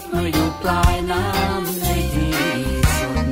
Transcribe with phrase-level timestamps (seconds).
[0.00, 2.32] บมื่ออยู่ปลายน้ำในที่
[2.98, 3.26] สุด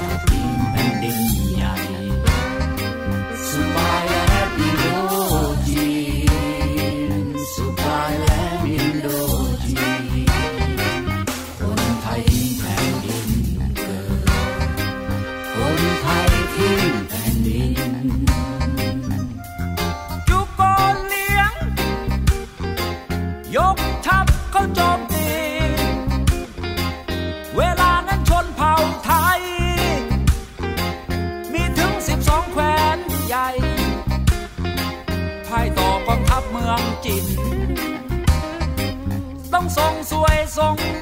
[0.00, 1.45] จากดินแผ่นดิน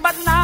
[0.04, 0.43] but now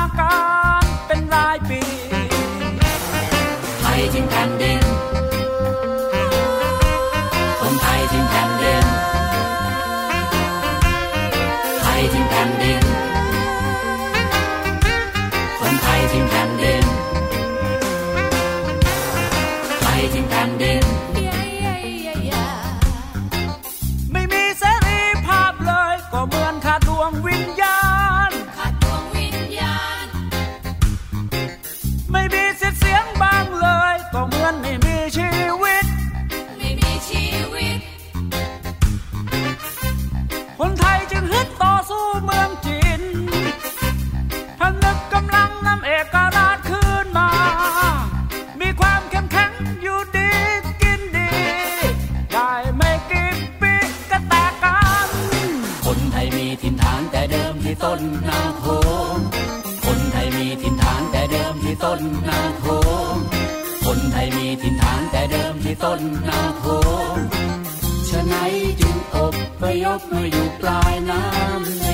[57.84, 58.64] ต้นนาโข
[59.14, 59.16] ง
[59.84, 62.64] คนไทยมีถิ่นฐานแต่เดิมที่ต้นนาโข
[63.14, 63.16] ง
[63.84, 66.64] คนไทยมีถิ่นฐานแต่เดิมที่ต้นนาโข
[67.14, 67.16] ง
[68.08, 71.86] ฉะนั้นจึงอบไปยกมาอยู่ปลายน้ำใน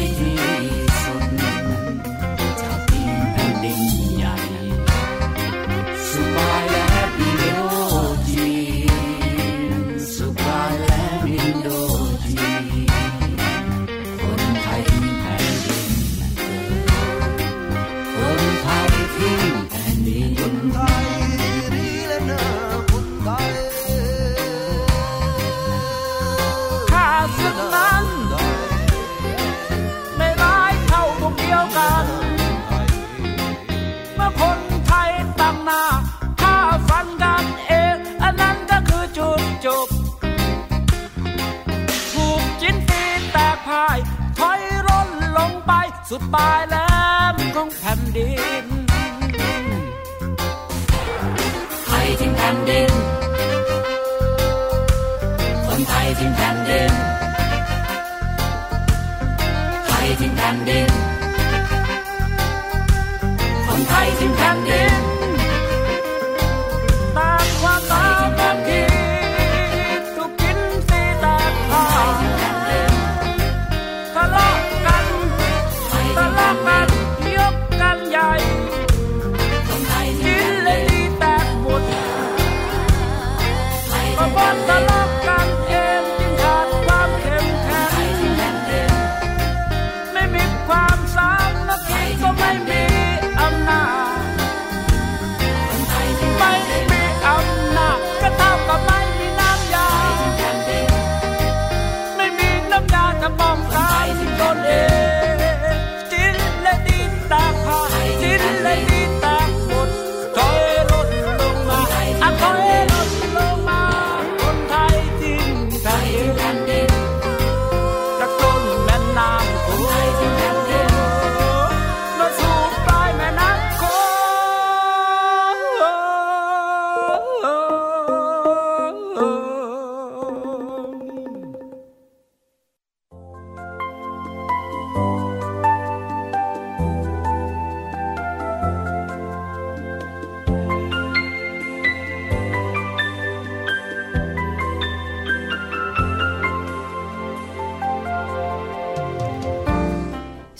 [46.18, 46.85] goodbye.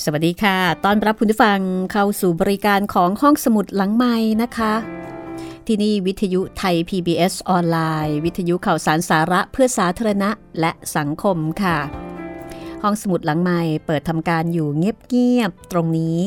[0.09, 1.61] สวัสดีค่ะ ตอนรับคุณผู้ฟัง
[1.93, 4.75] เข้าสู่บริการของห้องสมุดหลังไม้นะคะ
[5.67, 10.31] ที่นี่วิทยุไทย PBS ออนไลน์ วิทยุข่าวสารสาระเพื่อสาธารณะ
[10.61, 11.79] และสังคมค่ะ
[12.83, 16.19] ห้องสมุดหลังไม้เปิดทำการอยู่เงียบๆตรงนี้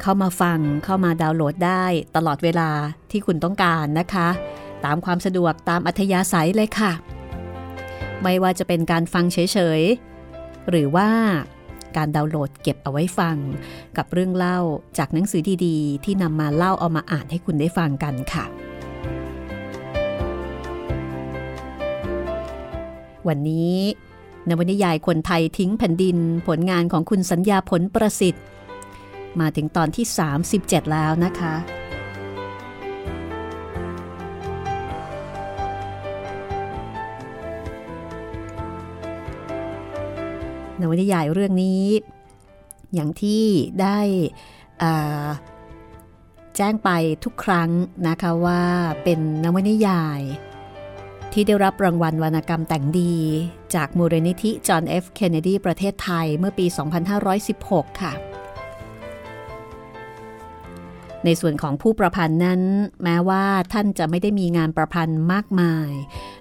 [0.00, 1.84] เข้ามาฟังเข้ามาดาวน์โหลดได้
[2.16, 2.70] ตลอดเวลา
[3.10, 4.28] ที่คุณต้องการนะคะ
[4.84, 6.92] ตามความสะดวกตามอัธยาศัยเลยค่ะ
[8.22, 11.10] ไม่ว่าจะเป็นการฟังเฉยๆหรือว่า
[11.98, 13.36] การดาวน์โหลดเก็บเอาไว้ฟัง
[13.96, 14.58] กับเรื่องเล่า
[14.98, 18.44] จากหนังสือดีๆ ที่นำมาเล่าเอามาอ่านให้คุณได้ฟังกันค่ะ
[23.28, 23.74] วันนี้
[24.48, 26.16] นวนิยายคนไทยทิ้งแผ่นดิน
[26.46, 28.44] ผลงานของคุณสัญญาผลประสิทธิ์
[29.40, 30.06] มาถึงตอนที่
[30.48, 31.54] 37 แล้วนะคะ
[40.80, 41.84] นวนิยายเรื่องนี้
[42.94, 43.44] อย่างที่
[43.80, 43.98] ได้
[46.56, 46.90] แจ้งไป
[47.24, 47.70] ทุกครั้ง
[48.08, 48.62] นะคะว่า
[49.04, 50.20] เป็นนวนิยาย
[51.32, 53.14] ที่ได้รับรางวัลวรรณกรรมแต่งดี
[53.74, 56.66] จากมูลนิธิจอห์นเอฟเคนเนดีประเทศไทยเมื่อปี
[57.32, 58.12] 2516 ค่ะ
[61.24, 62.60] ในส่วนของผู้ประพันธ์นั้น
[63.02, 65.90] แม้ว่าท่านจะไม่ได้มีงานประพันธ์มากมาย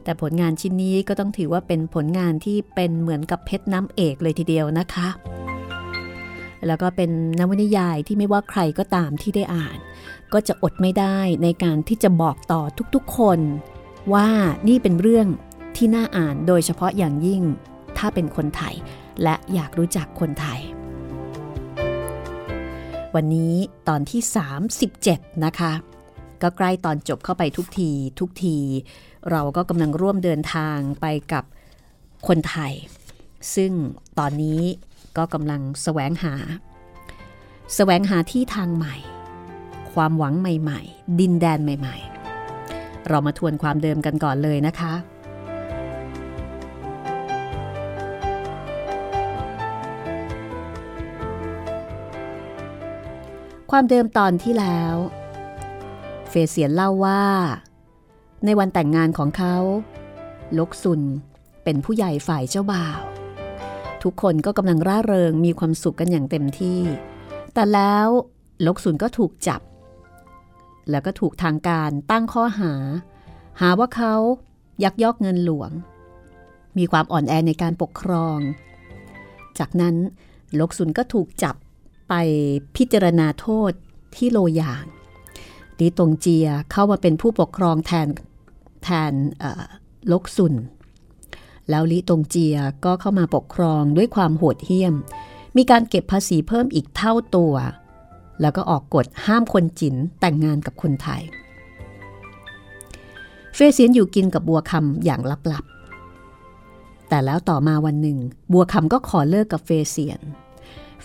[0.04, 5.08] แต่ผลงานชิ้นนี้ก็ต้องถือว่าเป็นผลงานที่เป็นเหมือนกับเพชรน้ำเอกเลยทีเดียวนะคะ
[6.68, 9.78] แล้วก็เป็นนวนิยายที่ไม่ว่าใครก็ตามที่ได้อ่าน
[10.34, 12.62] ก็จะอดไม่ได้ในการที่จะบอกต่อ
[12.96, 13.40] ทุกๆคน
[14.14, 14.28] ว่า
[14.68, 15.28] นี่เป็นเรื่อง
[15.76, 17.42] ที่น่าอ่านโดยเฉพาะอย่างยิ่ง
[17.98, 18.76] ถ้าเป็นคนไทย
[19.24, 20.60] และอยากรู้จักคนไทย
[23.20, 23.54] วันนี้
[23.90, 24.22] ตอนที่
[24.84, 25.74] 37 นะคะ
[26.42, 28.58] ก็ใกล้ตอนจบเข้าไปทุกทีทุกที
[29.32, 31.44] เราก็กำลังร่วมเดินทางไปกับ
[32.28, 32.74] คนไทย
[33.56, 33.72] ซึ่ง
[34.20, 34.62] ตอนนี้
[35.18, 36.34] ก็กำลังแสวงหา
[37.76, 38.96] แสวงหาที่ทางใหม่
[39.94, 41.98] ความหวังใหม่ ๆ ดินแดนใหม่
[42.54, 44.94] ๆ เรามาทวนความเดิมกันก่อนเลยนะคะ
[53.80, 54.96] ความเดิมตอนที่แล้ว
[56.30, 57.24] เฟเซียนเล่าว่า
[58.46, 59.56] ในวันแต่งงานของเขา
[60.58, 61.02] ลกซุน
[61.64, 63.02] เป็นผู้ใหญ่ฝ่ายเจ้าบ่าว
[64.04, 66.82] ทุกคนก็กำลังร่าเริงมีความสุขกันอย่างเต็มที่
[67.54, 68.08] แต่แล้ว
[68.66, 69.62] ลกซุนก็ถูกจับ
[70.90, 72.74] แล้วก็ถูกทางการตั้งข้อหา
[73.60, 74.16] หาว่าเขา
[74.84, 75.72] ยักยอกเงินหลวง
[76.78, 78.40] มีความอ่อนแอในการปกครอง
[79.60, 79.96] จากนั้น
[80.60, 81.56] ลกซุนก็ถูกจับ
[82.10, 82.14] ไป
[82.76, 83.72] พิจารณาโทษ
[84.16, 84.86] ที่โลยาง
[85.80, 88.08] ลีตงเจียเข้ามาเป็นผู้ปกครองแทน
[88.84, 89.14] แทน
[90.12, 90.54] ลกซุน
[91.70, 94.94] แล้วลิตงเจียก็เข้ามาปกครองด้วยความโหดเหี้ยม
[95.58, 97.54] มีการเก็บภาษีเพิ่มอีกเท่าตัว
[98.42, 101.22] แล้วก็ออกกฎห้ามคนจินแต่งงานกับคนไทย
[103.56, 105.22] เฟยเซียนอยู่กินกับบัวคำอย่าง
[105.52, 108.18] ลับๆ แต่แล้วต่อมาวันหนึ่ง
[108.54, 110.47] บัวคำก็ขอเลิกกับเฟยเซียนเ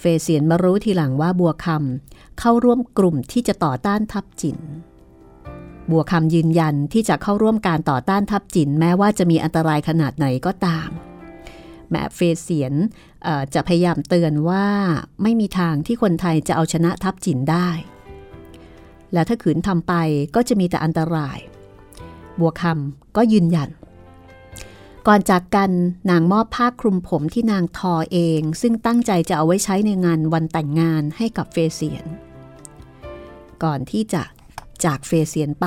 [0.03, 4.59] ฟเซียนมารู้ทีหลังว่าบัวคำเข้าร่วมกลุ่มที่จะต่อต้านทัพจิน
[5.91, 10.91] บัวคำยืนยันที่จะเข้าร่วมการต่อต้านทัพจิน แม้ว่าจะมีอันตรายขนาดไหนก็ตาม
[11.91, 12.75] แม้เฟเซียน
[13.55, 14.67] จะพยายามเตือนว่า
[15.23, 17.69] ไม่มีทางที่คนไทยจะเอาชนะทัพจินได้
[19.13, 19.95] และถ้าขืนทำไป
[20.35, 21.39] ก็จะมีแต่อันตราย
[22.41, 23.71] บัวคำก็ยืนยัน
[25.09, 25.71] ก่อนจากกัน
[26.11, 32.07] นางมอบผ้าคลุมผมที่นางทอเอง ซึ่งตั้งใจจะเอาไว้ใช้ในงานวันแต่งงานให้กับเฟเซียน
[33.65, 34.23] ก่อนที่จะ
[34.85, 35.67] จากเฟเซียนไป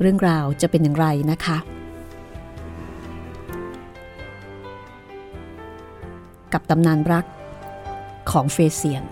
[0.00, 1.58] เรื่องราวจะเป็นอย่างไรนะคะ
[6.52, 7.24] กับตำนานรัก
[8.30, 9.04] ของเฟเซียน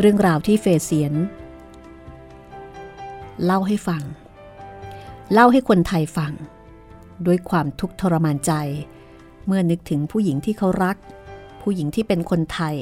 [0.00, 1.14] เรื่องราวที่เฟเซียน
[3.44, 4.02] เล่าให้ฟัง
[5.32, 6.32] เล่าให้คนไทยฟัง
[7.26, 8.52] ด้วยความทุกข์ทรมานใจ
[9.46, 10.96] เมื่อนึกถึงผู้หญิงที่เขารัก
[11.62, 12.76] ผู้หญิงที่เป็นคนไทย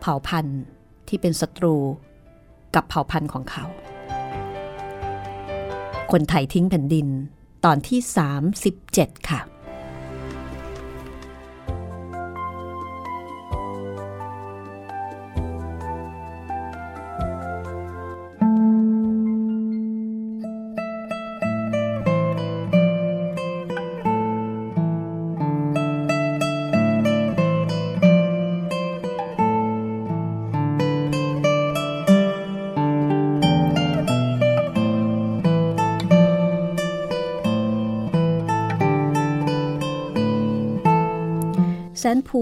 [0.00, 0.60] เผ่าพันธุ์
[1.08, 1.76] ที่เป็นศัตรู
[2.74, 3.64] กับเผ่าพันธุ์ของเขา
[6.12, 7.08] คนไทยทิ้งแผ่นดิน
[7.64, 8.00] ตอนที่
[8.64, 9.40] 37 ค่ะ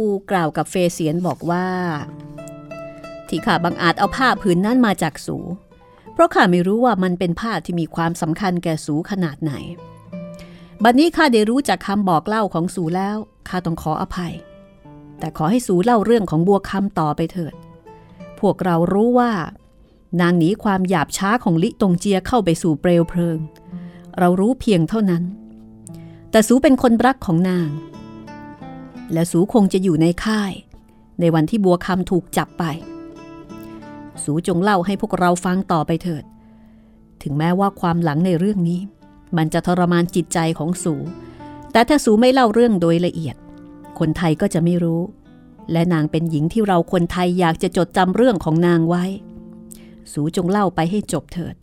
[0.00, 1.66] ูกล่าวกับเฟเสียนบอกว่า
[3.28, 5.36] ที่ข้าบังอาจเอาผ้าผืนนั้นมาจากสู
[6.12, 9.52] เพราะข้าไม่รู้ว่ามันเป็นผ้าที่มีความสำคัญแก่สูขนาดไหน
[10.84, 13.16] บัดนนี้ข้าได้รู้จากคำบอกเล่าของสูแล้ว
[13.48, 14.34] ข้าต้องขออภัย
[15.18, 17.54] แต่ขอให้สูเล่าเรื่องของบัวคำต่อไปเถิด
[18.40, 19.32] พวกเรารู้ว่า
[20.20, 23.38] นางหนีความหยาบช้าของลิตงเจียเข้าไปสู่เปลวเพลิง
[24.18, 25.22] เรารู้เพียงเท่านั้น
[26.30, 27.68] แต่สูเป็นคนรักของนาง
[29.12, 30.52] และสูคงจะอยู่ในค่าย
[31.20, 32.64] ในวันที่บัวคำถูกจับไป
[34.24, 36.24] สูจงเล่าให้พวกเราฟังต่อไปเถิด
[37.22, 38.80] ถึงแม้ว่าความหลังในเรื่องนี้
[39.36, 40.94] มันจะทรมานจิตใจของสู
[41.72, 43.36] แต่ถ้าสูไม่เล่าเรื่องโดยละเอียด
[43.98, 45.00] คนไทยก็จะไม่รู้
[45.72, 49.04] และนางเป็นหญิงที่เราคนไทยอยากจะจดจำเรื่องของนางไว้
[50.12, 51.54] สูจงเล่าไปให้จบเถิด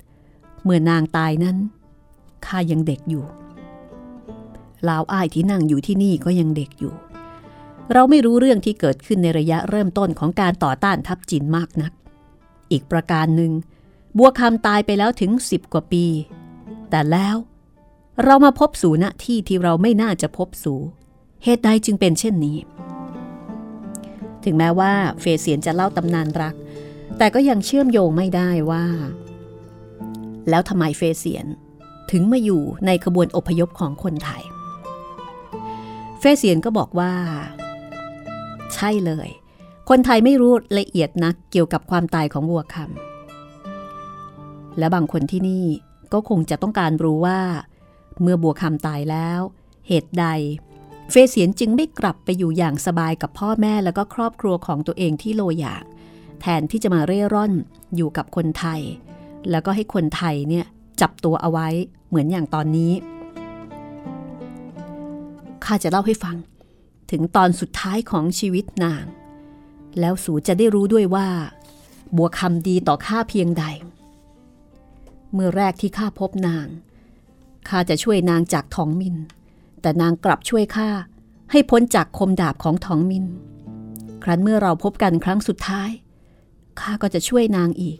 [0.63, 1.57] เมื่อนางตายนั้น
[2.45, 3.25] ข้ายังเด็กอยู่
[4.89, 6.93] ลาวอ้ายที่นั่งอยู่ที่นี่ก็ยังเด็กอยู่
[7.91, 11.91] เราไม่รู้เรื่องที่เกิดขึ้นในระยะเริ่มต้นของการต่อต้านทัพจีนมากนัก
[12.71, 13.51] อีกประการหนึ่ง
[14.17, 16.05] บัวคำตายไปแล้วถึงสิบกว่าปี
[16.89, 17.35] แต่แล้ว
[18.23, 20.75] เรามาพบสูณที่ที่เราไม่น่าจะพบสู
[21.43, 22.57] เหตุใดจึงเป็นเช่นนี้
[24.43, 26.55] ถึงแม้ว่าเฟเสียนจะเล่าตำนานรัก
[27.17, 28.85] แต่ก็ยังเชื่อมโยงไม่ได้ว่า
[30.49, 31.45] แล้วทำไมเฟเสียน
[32.11, 34.43] ถึงมาอยู่ในขบวนอพยพของคนไทย
[36.19, 37.13] เฟเสียนก็บอกว่า
[38.73, 39.29] ใช่เลย
[39.89, 45.65] คนไทยไม่รู้ละเอียดนักเกี่ยวกับความตายของบัวคำและบางคนที่นี่
[46.13, 47.39] ก็คงจะต้องการรู้ว่า
[48.21, 49.39] เมื่อบัวคำตายแล้ว
[49.87, 50.25] เหตุใด
[51.11, 55.83] เฟเสียนจึงไม่กลับไปอยู่อย่างสบายกับพ่อแม่แล้วก็ครอบครัวของตัวเองที่โลอยาก
[56.41, 57.53] แทนที่จะมาเร่ร่อน
[57.95, 58.81] อยู่กับคนไทย
[59.49, 60.65] แล้วก็ให้คนไทยเนี่ย
[61.01, 61.67] จับตัวเอาไว้
[62.07, 62.91] เหมือนอย่างตอนนี้
[65.65, 66.35] ข้าจะเล่าให้ฟัง
[67.13, 69.05] ถึงตอนสุดท้ายของชีวิตนาง
[69.99, 71.27] แล้วสูจะได้รู้ด้วยว่า
[72.15, 73.65] บัวคำดีต่อข้าเพียงใด
[75.33, 76.67] เมื่อแรกที่ข้าพบนาง
[77.69, 79.15] ข้าจะช่วยนางจากทองมิน
[79.81, 80.89] แต่นางกลับช่วยข้า
[81.51, 83.25] ให้พ้นจากคมดาบของทองมิน
[84.23, 85.89] ครั้นเมื่อเราพบกันครั้งสุดท้าย
[86.79, 87.99] ข้าก็จะช่วยนางอีก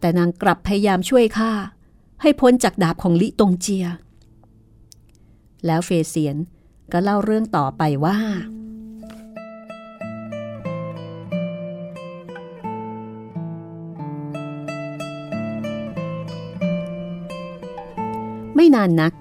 [0.00, 1.52] แต่นางกลับพยายามช่วยข้า
[2.22, 3.86] ให้พ้นจากดาบของลิตงเจีย
[5.66, 6.36] แล้วเฟเซียน
[6.92, 8.18] ก็เล่าเรื่องต่อไปว่า
[18.56, 19.12] ไม่นานนัก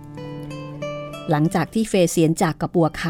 [1.29, 3.03] หลังจากที่เฟเซียนจากกับบัวค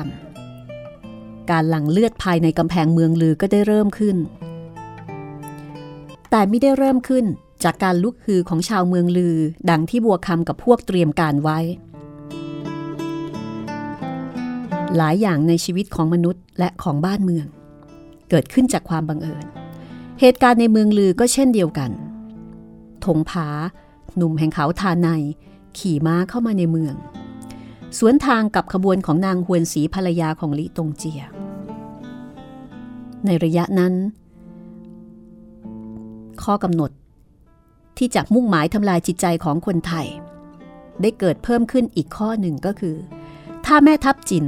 [0.72, 4.18] ำการหลั่งเลือดภายในกำแพงเมืองลือก็ได้เริ่มขึ้น
[6.30, 7.26] แต่ไม่ได้เริ่มขึ้น
[7.64, 9.38] จากการลุกฮือของชาวเมืองลือ
[9.70, 11.60] ดังที่บัวคำกับพวกเตรียมการไว้
[14.98, 17.46] หลายอย่างในชีวิตของมนุษย์และของบ้านเมือง
[18.30, 19.46] เกิดขึ้นจากความบังเอิญ
[20.20, 21.92] เหตุการณ์ในเมืองลือก็เช่นเดียวกัน
[23.06, 23.48] ธงผา
[24.16, 25.10] หนุ่มแห่งเขาทาใน
[25.78, 26.96] ขี่ม้าเข้ามาในเมือง
[27.98, 31.22] สวนทางกับขบวนของนางฮวนสีภรรยาของลิตงเจีย
[33.26, 33.94] ในระยะนั้น
[36.44, 36.92] ข้อกำหนด
[37.98, 40.08] ที่จะมุ่งหมายทำลายจิตใจของคนไทย
[41.02, 42.96] ได้เกิดเพิ่มขึ้นอีกข้อหนึ่งก็คือ
[43.66, 44.46] ถ้าแม่ทัพจิน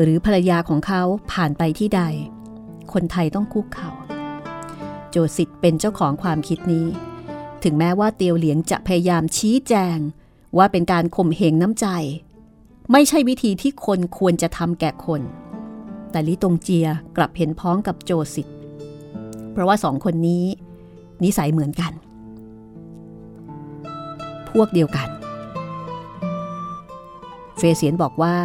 [0.00, 1.02] หรือภรรยาของเขา
[1.32, 2.02] ผ่านไปที่ใด
[2.92, 3.90] คนไทยต้องคุกเขา่า
[5.10, 6.86] โจสิทธิ์เป็นเจ้าของความคิดนี้
[7.62, 9.98] ถึงแม้ว่าเตียวเหลียงจะพยายามชี้แจง
[10.56, 11.86] ว่าเป็นการข่มเหงน้ำใจ
[12.92, 15.20] ไม่ใช่วิธีที่คนควรจะทำแก่คน
[16.10, 18.56] แต่ลิตงเจียกลับเห็นพ้องกับโจสิทธิ์
[19.52, 20.44] เพราะว่าสองคนนี้
[21.22, 21.92] นิสัยเหมือนกัน
[24.50, 25.08] พวกเดียวกัน
[27.58, 28.36] เฟเซียนบอกว่า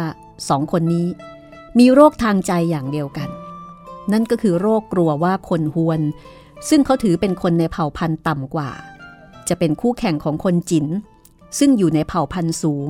[0.48, 1.06] สองคนนี้
[1.78, 3.28] มีโรคทางใจอย่างเดียวกัน
[4.12, 6.00] นั่นก็คือโรคกลัวว่าคนฮวน
[6.68, 8.70] ซึ่งเขาถือเป็นคนในเผ่าพันธุ์ต่ำกว่า
[9.48, 10.86] จะเป็นคู่แข่งของคนจิน
[11.58, 12.88] ซึ่งอยู่ในเผ่าพันธุ์สูง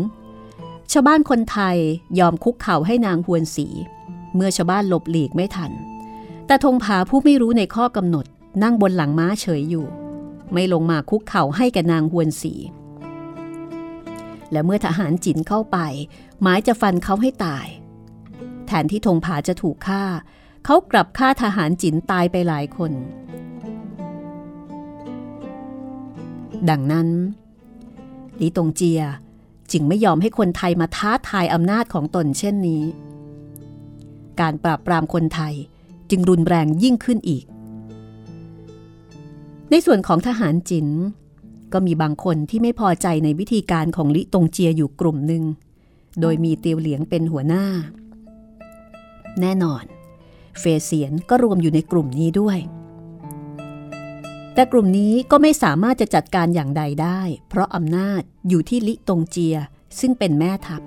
[0.93, 1.77] ชาวบ้านคนไทย
[2.19, 3.67] ยอมคุกเข่าให้นางฮวนสี
[4.35, 5.73] เมื่อชาวบ้านหลบหลีกไม่ทัน
[6.47, 8.27] แต่ธงผาผู้ไม่รู้ในข้อกำหนด
[8.63, 9.87] นั่งบนหลังม้าเฉยอยู่
[10.53, 12.53] ไม่ลงมาคุกเข่าให้แกนางฮวนสี
[14.53, 15.79] และเมื่อทหารจินเข้าไป
[16.43, 17.67] หมายจะฟันเขาให้ตาย
[18.67, 20.03] แทนที่ธงผาจะถูกฆ่า
[20.65, 22.93] เขากลับฆ่าทหารจินตายไปหลายคน
[26.71, 27.09] ดังนั้น
[28.41, 29.03] ลีตงเจีย
[29.73, 32.85] จึงไม่ยอมให้คนไทยมาท้าทายอำนาจของตนเช่นนี้
[34.41, 35.55] การปราบปรามคนไทย
[36.11, 37.45] จึงรุนแรงยิ่งขึ้นอีก
[39.71, 40.87] ในส่วนของทหารจิน
[41.73, 45.45] ก็มีบางคนที่ไม่พอใจในวิธีการของลิตงเจียอยู่กลุ่มหนึ่ง
[46.21, 47.65] โดยมีเตียวเหลียงเป็นหัวหน้า
[49.41, 49.85] แน่นอน
[50.59, 52.59] เฟเซียนก็รวมอยู่ในกลุ่มนี้ด้วย
[54.55, 59.57] แต่กลุ่มนี้ก็ไม่สามารถจะจัดการอย่างใดได้ เพราะอำนาจอยู่ที่ลิตงเจีย
[60.01, 60.83] ซึ่งเป็นแม่ทัพ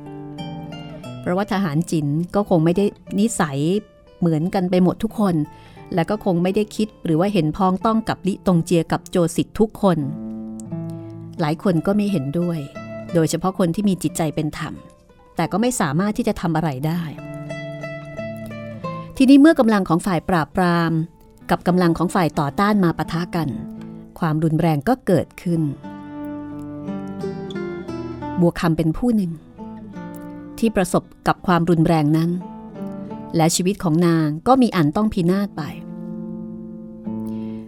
[1.22, 2.86] เพราะว่าทหารจินก็คงไม่ได้
[3.20, 3.60] นิสัย
[4.20, 5.36] เหมือนกันไปหมดทุกคน
[5.94, 9.98] และก็คงไม่ได้คิดหรือว่าเห็นพ้องต้องกับลิตงเจียกับโจสิทธ์ทุกคน
[11.42, 12.60] หลายคนก็ไม่เห็นด้วย
[13.14, 14.74] โดยเฉพาะคนที่มีจิตใจเป็นธรรม
[15.36, 17.02] แต่ก็ไม่สามารถที่จะทำอะไรได้
[19.18, 20.92] ทีนี้เมื่อกำลังของฝ่ายปราบปราม
[21.50, 23.50] กับกำลังของฝ่ายต่อต้านมาปะทะกัน
[24.20, 25.62] ความรุนแรงก็เกิดขึ้น
[28.40, 29.32] บัวคำเป็นผู้หนึ่ง
[30.60, 32.30] ที่ประสบกับความรุนแรงนั้น
[33.36, 35.62] และชีวิตของนางก็มีอันต้องพินาศไป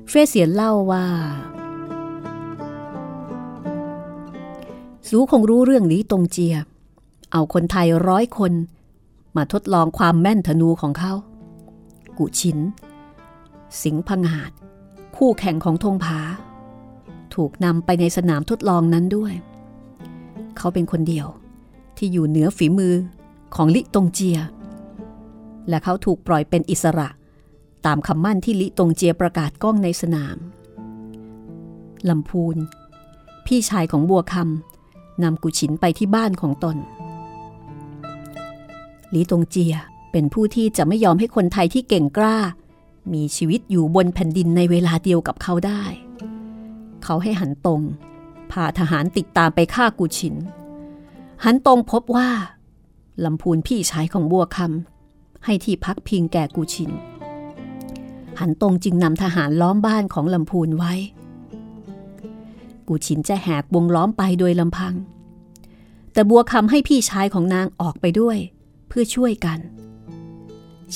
[0.07, 1.05] เฟรเซียนเล่าว่า
[5.09, 6.55] สูคงรู้เรื่องนี้ตรงเจีย
[7.31, 8.53] เอาคนไทยร้อยคน
[9.37, 11.13] มาทดลองความแม่นธนูของเขา
[12.17, 12.59] กุชิน
[13.81, 14.51] สิงห์พงาด
[15.15, 16.19] คู่แข่งของธงผา
[17.35, 19.33] ถูกนำไปในสนามทดลองนั้นด้วย
[20.57, 21.27] เขาเป็นคนเดียว
[21.97, 22.93] ที่อยู่เหนือฝีมือ
[23.55, 24.37] ของลิตงเจีย
[25.69, 27.09] และเขาถูกปล่อยเป็นอิสระ
[27.85, 30.37] ตามคำมั่นที่ลิตงเจียประกาศก้องในสนาม
[32.09, 32.57] ลำพูน
[33.45, 34.74] พี่ชายของบัวคำ
[35.23, 36.77] นำกุชินไปที่บ้านของตน
[39.13, 39.75] ลิตงเจีย
[40.11, 42.37] เป็นผู้ที่จะไม่ยอมให้คนไทยที่เก่งกล้า
[43.13, 45.83] มีชีวิตอยู่บนแผ่นดินในเวลาเดียวกับเขาได้
[47.03, 47.81] เขาให้หันตรง
[48.51, 50.35] พาทหารติดตามไปฆ่ากุชิน
[51.43, 52.29] หันตรงพบว่า
[53.25, 56.91] ลำพูนพี่ชายของบัวคำให้ที่พักพิงแก่กุชิน
[58.39, 60.93] หันตรงจึงนำทหารล้อมบ้านของลำพูนไว้
[62.87, 64.93] กูชินจะแหกวงล้อมไปโดยลำพัง
[66.13, 68.37] แต่บัวคำให้พี่ชายของนางออกไปด้วย
[68.87, 69.59] เพื่อช่วยกัน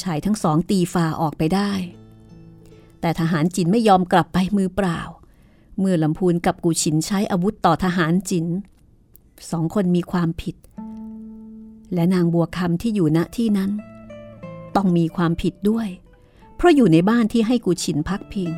[0.02, 1.72] ชายทั้งสองตีฝ่าออกไปได้
[3.02, 5.00] แต่ทหารจินไม่ยอมกลับไปมือเปล่า
[5.80, 8.46] เมื่อลำพูนกับกูชินใช้อาวุธต่อทหารจิน
[9.52, 10.56] สองคนมีความผิด
[11.94, 13.72] และนางบัวคำที่อยู่ณที่นั้น
[14.76, 15.88] ต้องมีความผิดด้วย
[16.56, 18.52] เพราะอยู่ในบ้านที่ให้กูชินพักพิง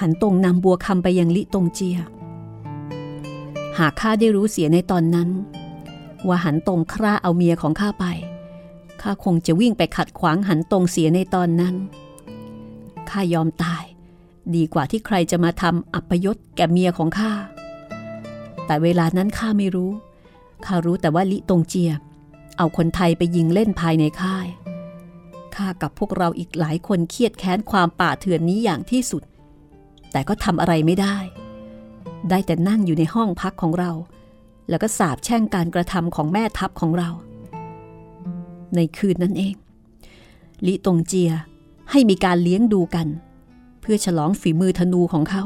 [0.00, 1.98] หันตรงนำบัวคำไปยังลิตรงเจีย
[3.78, 5.28] หากข้าได้รู้เสียในตอนนั้น
[6.26, 8.06] ว่าหันตรงคร่าเอาเมียของข้าไป
[9.02, 11.74] ข้าคงจะวิ่งไปขัดขวางหันตรงเสียในตอนนั้น
[13.10, 13.84] ข้ายอมตาย
[14.54, 17.32] ดีกว่าที่ใครจะมาทำอัปยศแก่เมียของข้า
[18.66, 19.92] แต่เวลานั้นข้าไม่รู้
[20.66, 21.90] ข้ารู้แต่ว่าลิตรงเจีย
[22.58, 24.46] เอาคนไทยไปยิงเล่นภายในค่าย
[25.54, 29.22] ข้ากับพวกเราอีกหลายคนเครียดแค้นความป่าเถื่อนนี้อย่างที่สุด
[30.14, 31.16] แต่ก็ทำอะไรไม่ได้
[32.30, 33.90] ได้แต่นั่งอยู่ในห้องพักของเรา
[34.68, 37.10] แล้วก็สาบแช่งการกระทำของแม่ทัพของเรา
[38.76, 39.54] ในคืนนั้นเอง
[40.66, 41.30] ลิตงเจีย
[41.90, 43.06] ให้มีการเลี้ยงดูกัน
[43.80, 45.42] เพื่อฉลองฝีมือธนูของเขา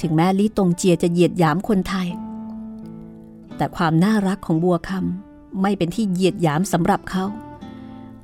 [0.00, 2.08] ถึงแม้ลิตงเจียจะเหยียดหยามคนไทย
[3.56, 7.24] แต่ความน่ารักของบัวคำไม่เป็นที่เหยียดหยามสำหรับเขา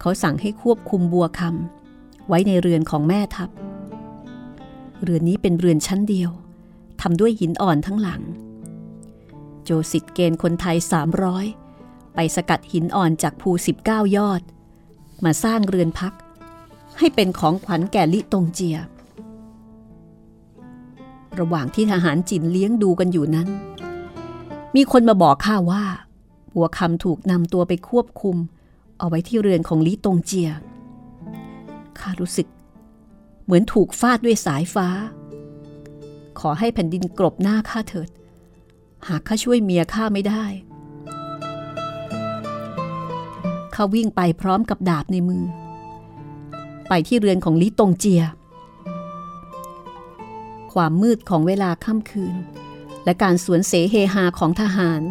[0.00, 1.73] เขาสั่งให้ควบคุมบัวคำ
[2.28, 3.50] ไว้ในเรือนของแม่ทัพ
[5.02, 6.30] เรือนนี้เป็นเรือนชั้นเดียว
[7.00, 8.22] ทำด้วยหินอ่อนทั้งหลัง
[9.64, 10.76] โจสิทธิ์เกณฑ์คนไทย
[11.46, 13.50] 300 ไปสกัดหินอ่อนจากภู
[13.84, 14.42] 19 ยอด
[15.24, 16.12] มาสร้างเรือนพัก
[16.98, 18.76] ให้เป็นของขวัญแก่ลิตงเจีย
[21.38, 23.48] ระหว่างที่ทหารจินเลี้ยงดูกันอยู่นั้น
[24.74, 25.84] มีคนมาบอกข้าว่า
[26.54, 28.36] บัวคำถูกนำตัวไปควบคุม
[28.98, 30.50] เอาไว้ที่เรือนของลิตงเจีย
[32.00, 32.48] ข้ารู้สึก
[33.44, 34.88] เหมือนถูกฟาดด้วยสายฟ้า
[36.40, 38.08] ขอให้แผ่นดินกลบหน้าข้าเถิด
[39.08, 40.44] หากข้าช่วยเมียข้าไม่ได้
[43.74, 45.44] ข้าวิ่งไปพร้อมกับดาบในมือ
[46.88, 48.22] ไปที่เรือนของลิตงเจีย
[50.72, 52.34] ความมืดของเวลาค่ำคืน
[53.04, 55.02] และการสวนเสเฮฮาของทหาร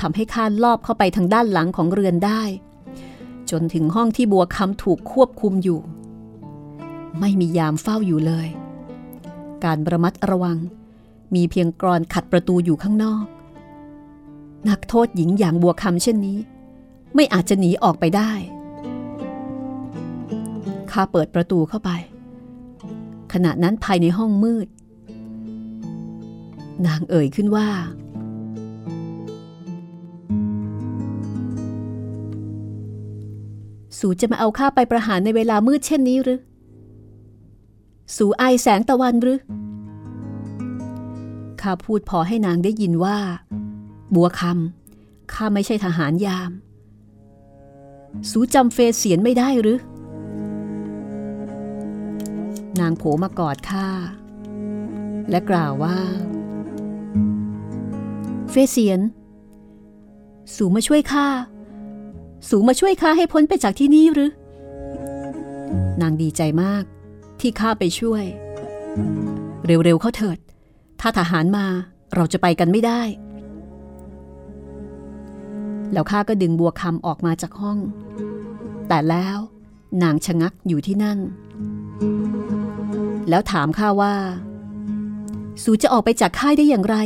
[0.00, 2.42] ทำให้ข้าลอบเข้าไปทางด้านหลังของเรือนได้
[3.50, 5.80] จนถึงห้องที่บัวคำถูกควบคุมอยู่
[7.20, 8.48] ไม่มียามเฝ้าอยู่เลย
[9.64, 10.58] การประมัดระวัง
[11.34, 13.24] มีเพียงกรอนขัดประตูอยู่ข้างนอก
[14.68, 16.38] นักโทษหญิงอย่างบัวคำเช่นนี้
[17.14, 18.32] ไม่อาจจะหนีออกไปได้
[20.90, 21.90] ข้าเปิดประตูเข้าไป
[23.32, 24.68] ขณะนั้นภายในห้องมืด
[26.86, 27.68] นางเอ่ยขึ้นว่า
[33.98, 36.40] สูจะมาเอาข้าไปประหารในเวลามืดเช่นนี้หรือ
[38.16, 39.40] สูไอแสงตะวันหรือ
[41.60, 43.18] ข้าพูดพอให้นางได้ยินว่า
[44.14, 46.50] บัวคำข้าไม่ใช่ทหารยาม
[48.30, 49.78] สูจำเฟเสียนไม่ได้หรือ
[52.80, 53.88] นางโผมากอดข้า
[55.30, 55.96] และกล่าวว่า
[58.50, 59.00] เฟเสียน
[60.54, 61.26] สูมาช่วยข้า
[62.48, 64.30] สูมาช่วยข้าให้พ้นไปจากที่นี่หรือ
[66.00, 66.84] นางดีใจมาก
[67.40, 68.24] ที่ข้าไปช่วย
[69.66, 70.38] เร็วๆเข้าเถิด
[71.00, 71.66] ถ้าทหารมา
[72.14, 73.02] เราจะไปกันไม่ได้
[75.92, 77.78] แล้วข้าก็ดึงบัวคำออกมาจากห้อง
[78.88, 79.38] แต่แล้ว
[80.02, 81.18] นางชะงักอยู่ที่นั่น
[83.28, 84.14] แล้วถามข้าว่า
[85.62, 86.96] สูจะออกไปจากค่ายได้อย่างไร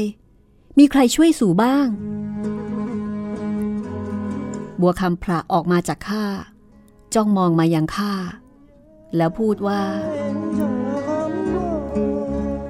[0.79, 1.87] มีใครช่วยสูบ้าง
[4.80, 6.24] บัวคำพระออกมาจากข้า
[7.14, 8.14] จ้องมองมายังข้า
[9.16, 9.80] แล้วพูดว่า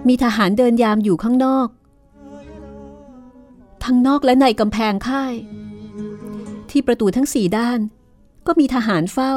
[0.08, 1.68] มีทหารเดินยามอยู่ข้างนอก
[3.84, 5.34] ทั้งนอกและในกำแพงค่าย
[6.70, 7.78] ที่ประตูทั้งสี่ด้าน
[8.46, 9.34] ก็มีทหารเฝ้า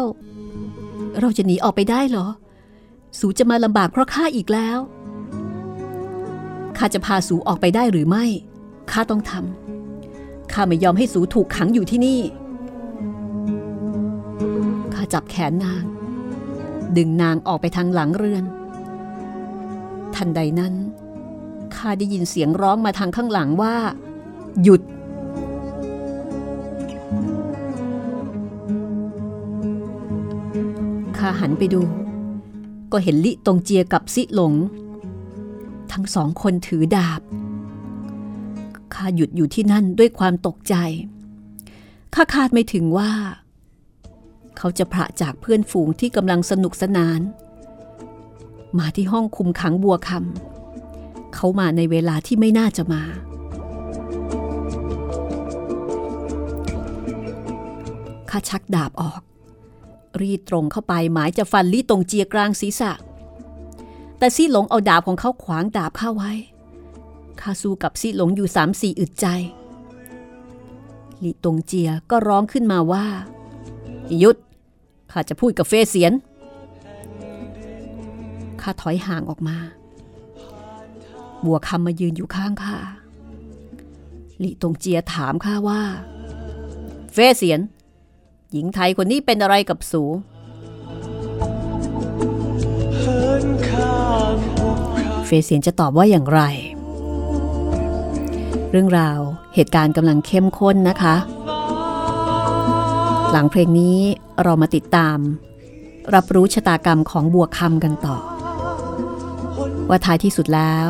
[1.20, 2.28] เราจะหนีออกไปได้เหรอ
[3.20, 4.80] สูจะมาลำบากเพราะข้าอีกแล้ว
[6.78, 8.26] ข้าจะพาสูออกไปได้หรือไม่
[8.92, 15.84] ข้าต้องทำข้าไม่ยอมให้สูถูกขังอยู่ที่นี่าจับแขนนาง
[16.98, 18.44] ดึงนางออกไปทางหลังเรือน
[20.16, 20.74] ทันใดนั้น
[21.76, 23.76] ข้าได้ยินเสียงร้องมาทางข้างหลังว่า
[24.64, 24.82] หยุด
[31.18, 31.82] ข้าหันไปดู
[32.92, 34.54] ก็เห็นลิตรงเจียกับซิหลง
[35.92, 37.22] ทั้งสองคนถือดาบ
[38.94, 40.76] ข้าหยุดอยู่ที่นั่นด้วยความตกใจ
[42.14, 43.12] ข้าคาดไม่ถึงว่า
[44.60, 47.22] เขาจะพระจากเพื่อนฝูงที่กำลังสนุกสนาน
[48.80, 53.04] มาที่ห้องคุมขังบัวคำเขามาในเวลาที่ไม่น่าจะมา
[58.30, 59.22] ข้าชักดาบออก
[60.22, 62.92] รีดตรงเข้าไปหมายจะฟันลี่ตรงเจียกลางศีรษะ
[64.18, 66.32] แต่ซี่หลงเอาดาบของเขาขวางดาบข้าไว้
[67.42, 69.28] ข้าสู้กับซี่หลงอยู่สามสี่อึดใจ
[71.24, 73.06] ลี่ตรงเจียก็ร้องขึ้นมาว่า
[74.20, 74.38] หยุด
[75.12, 76.14] ข้าจะพูดกับเฟเสียน
[78.62, 79.58] ข้าถอยห่างออกมา
[81.46, 82.78] บัวคำมายืนอยู่ข้างข้า
[84.42, 85.82] ลี่ตงเจียถามข้าว่า
[87.14, 87.60] เฟเสียน
[88.52, 90.04] หญิงไทยคนนี้เป็นอะไรกับสู
[95.26, 96.42] เฟเซียนจะตอบว่าอย่างไร
[98.72, 99.20] เรื่องราว
[99.56, 101.16] เหตุการณ์กำลังเข้มข้นนะคะ
[103.32, 103.98] หลังเพลงนี้
[104.44, 105.18] เรามาติดตาม
[106.16, 108.18] รับรู้ชะตากรรมของบัวคำกันต่อ
[109.90, 110.90] ว่าท้ายที่สุดแล้ว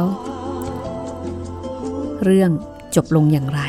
[2.23, 2.52] เรื่อง
[2.95, 3.62] จบลงอย่างไร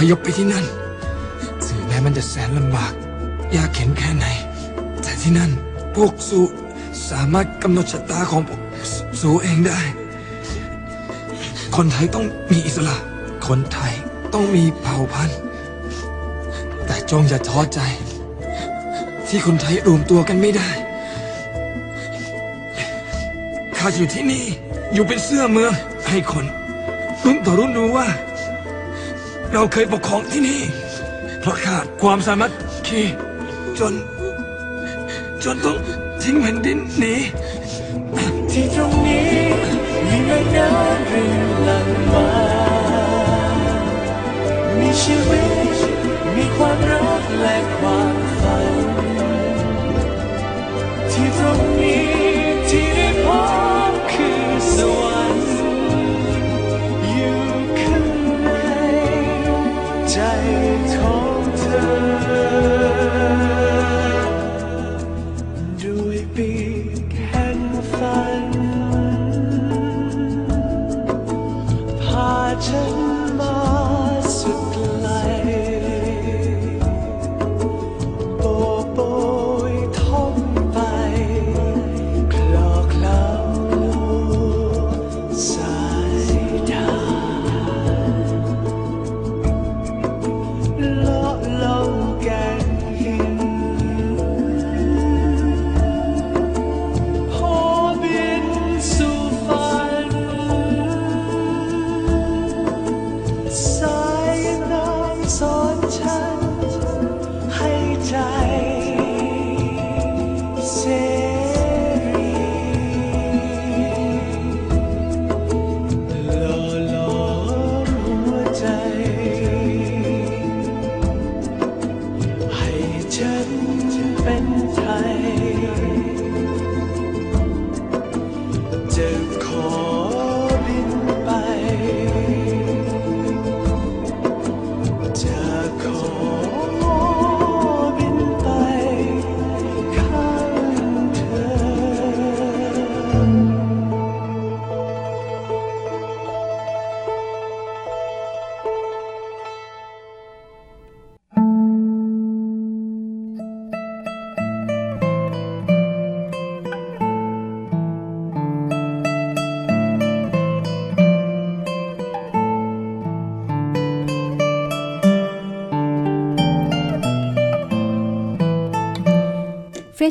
[0.00, 0.66] พยพไปที่นั่น
[1.66, 2.92] ถึงแม้มันจะแสนลำบาก
[3.56, 4.26] ยากเข็นแค่ไหน
[5.02, 5.50] แต่ที่นั่น
[5.94, 6.40] พวกสู
[7.10, 8.60] สามารถกำหนดชะตาของพวก
[8.92, 9.80] สสูเองได้
[11.76, 12.96] คนไทยต้องมีอิสระ
[13.46, 13.92] คนไทย
[14.34, 15.38] ต้องมีเผ่าพันธุ์
[16.86, 17.80] แต่จงอย่าท้อใจ
[19.28, 20.70] ที่คนไทยรวมตัวกันไม่ได้
[23.76, 24.44] ข้าอยู่ที่นี่
[24.92, 25.72] อยู่เป็นเสื้อเมือง
[26.08, 26.46] ให้คน
[27.24, 28.08] รุ่นต่อรุ่นรู้ว่า
[29.52, 30.60] เราเคยปกครองที่นี่
[31.40, 32.52] เพราะขาดความสามัค
[32.86, 33.02] คี
[33.78, 33.94] จน
[35.44, 35.76] จนต้อง
[36.22, 37.14] ทิ้งแผ่นดินหนี
[38.50, 39.28] ที่ตรงนี้
[40.06, 41.49] มีแม่น้ำรินหลั่งม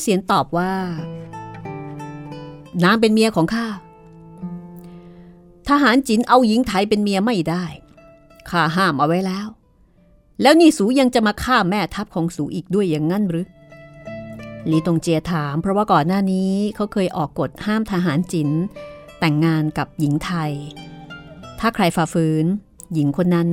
[0.01, 0.73] เสียนตอบว่า
[2.83, 3.67] นางเป็นเมียของข้า
[5.69, 7.65] ทหารจินเอาหญิงไทยเป็นเมียไม่ได้
[8.49, 9.47] ข้าห้ามเอาไว้แล้ว
[10.41, 13.47] แล้วนี่สูยังจะมาฆ่าแม่ทัพของสูอีกด้วยอย่างนั้นหรือ
[14.69, 18.49] ลีตงเจียถาม เพราะว่าก่อนหน้านี้เขาเคยออกกฎห้ามทหารจิน
[19.19, 20.51] แต่งงานกับหญิงไทย
[21.59, 22.45] ถ้าใครฝ่าฝืน
[22.93, 23.49] หญิงคนนั้น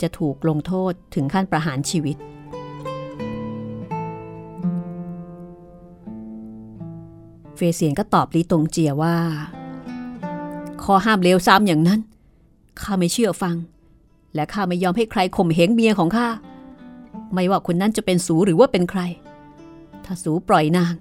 [0.00, 2.16] จะถูกลงโทษถึงขั้นประหารชีวิต
[7.56, 9.16] เฟเซียนก็ตอบลีตงเจียว่า
[10.82, 12.00] ข้อห้ามเลวทรามอย่างนั้น
[12.80, 13.56] ข้าไม่เชื่อฟัง
[14.34, 16.28] และข้าไม่ยอมให้ใครข่มเหงเมียของข้า
[17.32, 19.00] ไม่ว่าคนนั้นจะเป็นสูหรือว่าเป็นใคร
[20.04, 20.94] ถ้าสูปล่อยนาง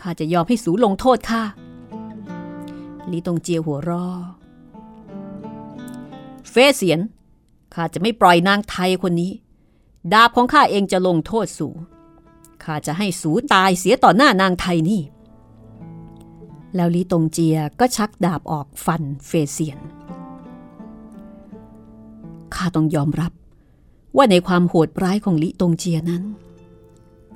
[0.00, 1.42] ข้าจะยอมให้สูลงโทษข้า
[3.10, 4.06] ลีตงเจียหัวร่อ
[6.50, 7.00] เฟเซียน
[7.74, 9.32] ข้าจะไม่ปล่อยนางไทยคนนี้
[10.12, 11.68] ดาบของข้าเองจะลงโทษสู
[12.64, 15.02] ข้าจะให้สูตายเสียต่อหน้านางไทยนี่
[16.76, 19.78] แล้วลีตงเจียก็ชักดาบออกฟันเฟเซียน
[22.54, 23.32] ข้าต้องยอมรับ
[24.16, 26.22] ว่าในความโหดร้ายของลิตงเจียนั้น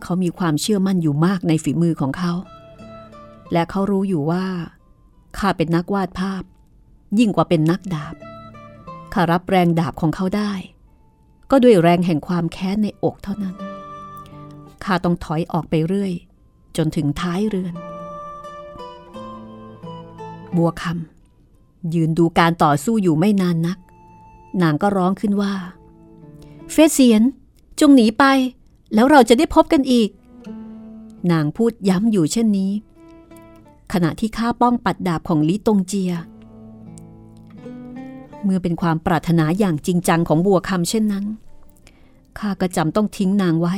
[0.02, 2.32] เขามีความเชื่อมั่นอยู่มากในฝีมือของเขา
[3.52, 4.44] และเขารู้อยู่ว่า
[5.38, 6.42] ข้าเป็นนักวาดภาพ
[7.18, 8.14] ยิ่งกว่าเป็นนักดาบ
[9.12, 10.52] ข้ารับแรงดาบของเขาได้
[11.50, 13.56] ก็ด้วยแรงแห่งความแค้นในอกเท่านั้น
[14.84, 16.12] ข้าต้องถอยออกไปเรื่อย
[16.76, 17.74] จนถึงท้ายเรือน
[20.56, 23.78] บัวคำยืนดูการต่อสู้อยู่ไม่นานนัก
[24.62, 25.52] นางก็ร้องขึ้นว่า
[26.72, 27.22] เฟสเซียน
[27.80, 28.24] จงหนีไป
[28.94, 30.10] แล้วเราจะได้พบกันอีก
[31.32, 32.72] นางพูดย้ำอยู่เช่นนี้
[33.92, 36.12] ขณะที่ข้าป้องปัดดาบของลิตงเจีย
[38.44, 41.24] เมื่อเป็นความปรารถนาอย่างจริงจังของบัวคำเช่นนั้น
[42.38, 43.74] ข้าก็จำต้องทิ้งนางไว้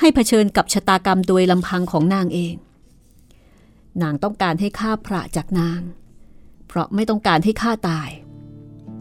[0.00, 2.54] ให้เผชิญกับชะตากรรมโดยลำพังของนางเอง
[4.02, 5.80] นางต้องการให้ข้าพระจากนาง
[6.66, 8.10] เพราะไม่ต้องการให้ข้าตาย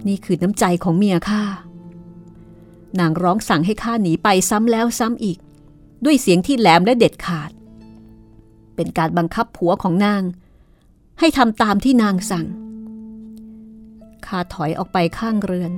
[0.08, 1.44] นี่คือน้ำใจของเมียข้า
[3.00, 5.38] นางร้องสั่งให้ข้าหนีไปซ้ำแล้วซ้ำอีก
[6.06, 7.52] ด้วยเสียงที่แหลมและเด็ดขาด
[8.76, 10.24] เป็นการบังคับผัวของนาง
[11.20, 12.48] ให้ทำตามที่นางสั่ง
[14.26, 15.72] ข้าถอยออกไปข้างเรือน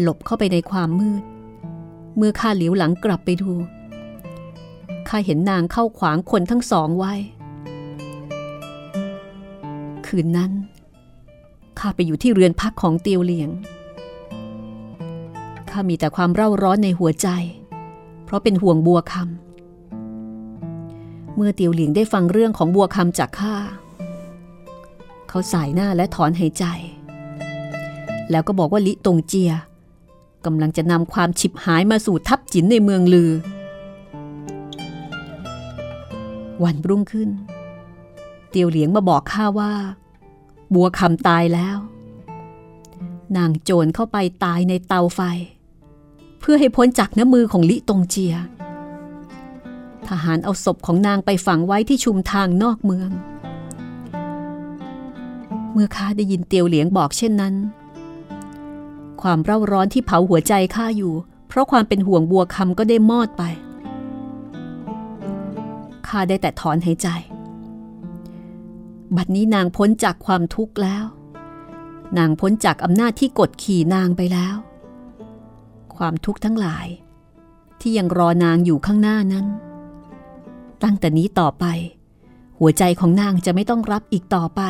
[0.00, 1.22] หลบเข้าไปในความมืด
[2.16, 3.52] เมื่อข้าเหลียวหลังกลับไปดู
[5.08, 7.14] ข้าเห็นนางเข้าขวางคนทั้งสองไว้
[10.08, 10.52] คืนนั้น
[11.78, 13.50] ข้าไปอยู่ที่เรือนพักของเตียวเหลียง
[15.70, 17.28] ข้ามีแต่ความเร่าร้อนในหัวใจ
[18.24, 23.54] เพราะเป็นห่วงบัวคำ เมื่อเตียวเหลียงได้ฟังเรื่องของบัวคำจากข้า
[25.28, 26.64] เขาสายหน้าและถอนหายใจ
[28.30, 29.52] แล้วก็บอกว่าลิตงเจีย
[30.44, 33.30] กำลังจะนำความฉิบหายมาสู่ทับจินในเมืองลือ
[36.64, 37.30] วันรุ่งขึ้น
[38.56, 39.72] ตียวเหลียงมาบอกข้าว่า
[40.74, 41.76] บัวคำตายแล้ว
[43.36, 45.20] นางโจรเข้าไปตายในเตาไฟ
[46.40, 48.34] เพื่อให้พ้นจากน้ำมือของลิตงเจีย
[50.08, 53.10] ทหารเอาศพของนางไปฝังไว้ที่ชุมทางนอกเมือง
[55.72, 57.54] เมื่อข้าได้ยินเตียวเหลียงบอกเช่นนั้น
[59.22, 61.14] ความเร่าร้อนที่เผาหัวใจข้าอยู่
[61.48, 63.42] เพราะความเป็นห่วงบัวคำก็ได้มอดไป
[66.08, 67.08] ข้าได้แต่ถอนหายใจ
[69.14, 71.04] บัดนี้นางพ้นจากความทุกข์แล้ว
[72.18, 74.56] นางพ้นจากอำนาจที่กดขี่นางไปแล้ว
[75.96, 76.86] ความทุกข์ทั้งหลาย
[77.80, 79.46] ที่ยังรอนางอยู่ข้างหน้านั้น
[80.82, 81.64] ตั้งแต่นี้ต่อไป
[82.58, 84.62] หัวใจของนางจะไม่ต้องรับอีกต่อไป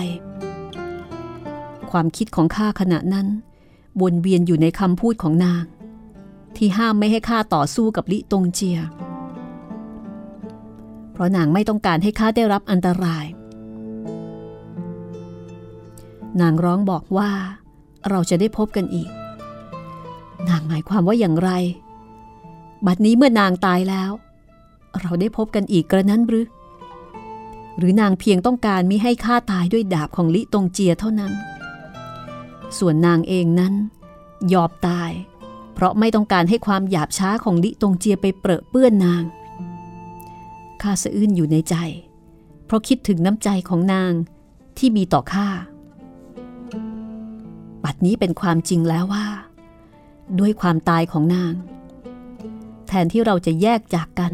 [1.90, 3.26] ความคิดของข้าขณะนั้น
[4.00, 5.64] วนเวียนอยู่ในคำพูดของนาง
[6.56, 8.78] ที่ห้ามไม่ให้ข้าต่อสู้กับลิตงเจีย
[11.12, 13.24] เพราะนางไม่ต้องการให้ข้าได้รับอันตราย
[16.40, 17.30] นางร้องบอกว่า
[18.08, 19.10] เราจะได้พบกันอีก
[20.48, 21.50] นางหมายความว่าอย่างไร
[22.86, 24.10] บัดนี้เมื่อนางตายแล้ว
[25.00, 26.46] เราได้พบกันอีกกระนั้นหรือ
[27.78, 31.32] หรือนางเพียงต้องการมิให้ข้าตายด้วยดาบของลิตงเจียเท่านั้น
[32.78, 33.74] ส่วนนางเองนั้น
[34.52, 35.10] ยอมตาย
[35.74, 39.22] เพราะไม่ต้องการให้ความหยาบช้าของลิตงเจียไปเปรอะเปื้อนนาง
[40.82, 41.74] ข้าสะอื้นอยู่ในใจ
[42.66, 44.12] เพราะคิดถึงน้ำใจของนาง
[44.78, 45.48] ที่มีต่อข้า
[47.88, 49.26] บัดนี้เป็นความจริงแล้วว่า
[50.38, 51.54] ด้วยความตายของนาง
[52.86, 54.32] แทนที่เราจะแยกจากกัน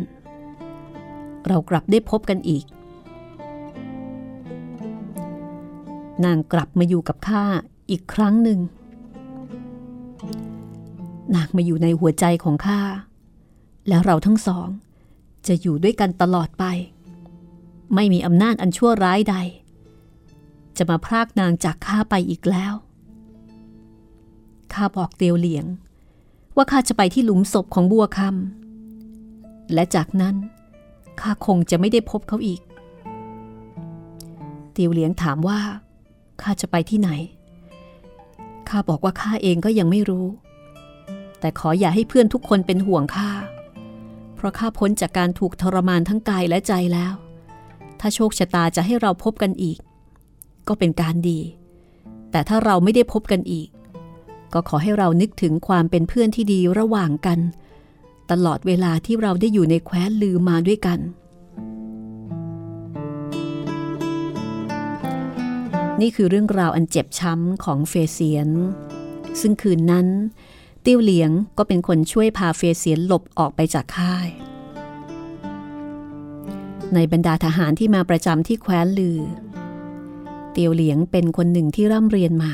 [1.49, 2.65] เรากลับได้พบกันอีก
[6.25, 7.45] นางกลับมาอยู่กับข้า
[7.91, 8.59] อีกครั้งหนึ่ง
[11.35, 12.81] นางมาอยู่ในหัวใจของข้า
[13.89, 14.69] แล้วเราทั้งสอง
[15.47, 16.65] จะอยู่ด้วยกันตลอดไป
[17.95, 19.37] ไม่มีอำนาจอันชั่วร้ายใด
[20.77, 22.75] จะมาพรากนางจากข้าไปอีกแล้ว
[24.75, 25.67] ข้าบอกเตียวเหลียง
[26.57, 30.37] ว่าข้าจะไปที่หลุมศพของบัวคำและจากนั้น
[31.21, 32.61] ข้าคงจะไม่ได้พบเขาอีก
[34.73, 35.61] เตียวเหลียงถามว่า
[36.43, 37.11] ข้าจะไปที่ไหน
[38.69, 40.27] ข้าบอกว่าข้าเองก็ยังไม่รู้
[41.41, 43.31] แต่ขออย่าให้เพื่อนทุกคนเป็นห่วงข้า
[44.35, 47.15] เพราะข้าพ้นจากการถูกทรมานทั้งกายและใจแล้ว
[48.01, 49.79] ถ้าโชคชะตาจะให้เราพบกันอีก
[50.69, 51.41] ก็เป็นการดี
[52.31, 53.69] แต่ถ้าเราไม่ได้พบกันอีก
[54.55, 57.39] ก็ขอให้เรานึกถึงความเป็นเพื่อนที่ดีระหว่างกัน
[58.31, 60.99] ตลอดเวลาที่เราได้อยู่ในแคว้นลือมาด้วยกัน
[66.01, 68.51] นี่คือเรื่องราวอันเจ็บช้ำของเฟเซียน
[69.41, 70.07] ซึ่งคืนนั้น
[70.85, 74.29] ติ้วเหลียงก็เป็นคนช่วยพาเฟเซียนหลบออกไปจากค่าย
[76.95, 79.19] ในบรรดาทหารที่มาประจำที่แคว้นลือ
[80.53, 82.53] เตียวเหลียงเป็นคนหนึ่งที่ร่ำเรียนมา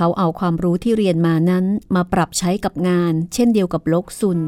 [0.00, 4.38] เขาเอาความรู้ที่เรียนมานั้นมาปรับใช้กับงาน เช่นเดียวกับลกซุน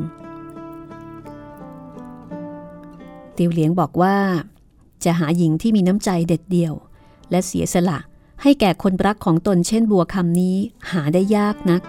[3.34, 4.16] เตียวเหลียงบอกว่า
[5.04, 6.74] จะหาหญิงที่มีน้ำใจเด็ดเดี่ยว
[7.30, 7.98] และเสียสละ
[8.42, 10.56] ให้แก่คนรักของตนเช่นบัวคำนี้
[10.90, 11.82] หาได้ยากนัก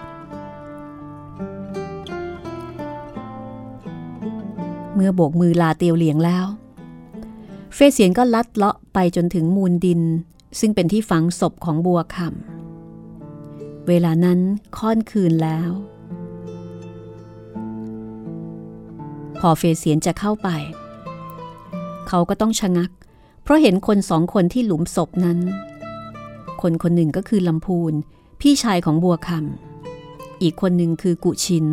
[4.94, 6.46] เมื่อโบกมือลาเตียวเหลียงแล้ว
[7.74, 10.00] เฟเสียนก็ลัดเลาะไปจนถึงมูลดิน
[10.60, 12.51] ซึ่งเป็นที่ฝังศพของบัวคำ
[13.88, 14.40] เวลานั้น
[14.78, 15.70] ค่อนคืนแล้ว
[19.40, 20.48] พอเฟเสียนจะเข้าไป
[22.08, 22.90] เขาก็ต้องชะงัก
[23.42, 25.38] เพราะเห็นคนสองคนที่หลุมศพนั้น
[26.62, 27.92] คนคนหนึ่งก็คือลำพูน
[28.40, 31.66] พี่ชายของบัวคำอีกคนหนึ่งคือกุชิน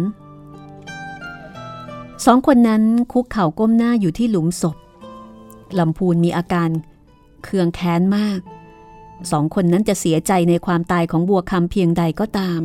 [2.26, 4.78] สองคนนั้นคุกเข่าก้มหน้าอยู่ที่หลุมศพ
[5.80, 6.70] ลำพูนมีอาการ
[7.44, 8.40] เคืองแค้นมาก
[9.32, 12.62] สองคนนั้นจะเสียใจในความตายของบัวคำเพียงใดก็ตาม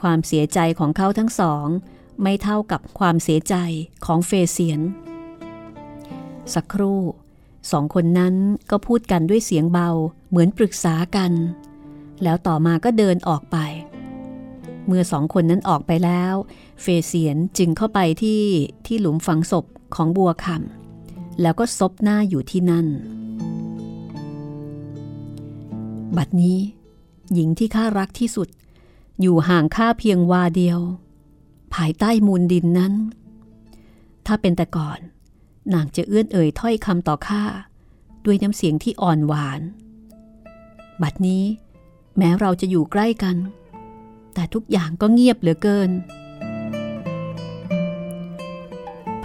[0.00, 1.66] ความเสียใจของเขาทั้งสอง
[2.22, 3.54] ไม่เท่ากับความเสียใจ
[4.06, 4.80] ของเฟเซียน
[6.54, 7.00] สักครู่
[7.70, 8.34] สองคนนั้น
[8.70, 9.88] ก็พูดกันด้วยเสียงเบา
[10.28, 11.32] เหมือนปรึกษากัน
[12.22, 13.56] แล้วต่อมาก็เดินออกไป
[14.86, 16.34] เมื่อสองคนนั้นออกไปแล้ว
[16.82, 18.42] เฟเซียนจึงเข้าไปที่
[18.86, 19.64] ที่หลุมฝังศพ
[19.94, 22.86] ของบัวคำแล้วก็ซบหน้าอยู่ที่นั่น
[26.16, 26.58] บัดนี้
[27.34, 28.48] หญิงที่ข้ารักที่สุด
[29.20, 30.80] อยู่ห่างข้าเพียงวาเดียว
[31.74, 32.92] ภายใต้มูลดินนั้น
[34.26, 34.98] ถ้าเป็นแต่ก่อน
[35.74, 37.44] นางจะเอื้อนเอ่ยถ้อยคำต่อข้า
[38.24, 39.60] ด้วยน้ำเสียงที่อ่อนหวาน
[41.02, 41.44] บัดนี้
[42.16, 43.36] แม้เราจะอยู่ใกล้กัน
[44.34, 45.90] แต่ทุกอย่างก็เงียบเหลือเกิน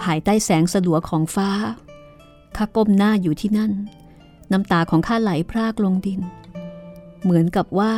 [0.02, 1.50] ภายใต้แสงสลัวของฟ้า
[2.56, 3.72] ข้าก้มหน้าอยู่ที่นั่น
[4.52, 6.20] น้ำตาของข้าไหลพรากลงดิน
[7.22, 7.94] เหมือนกับว่า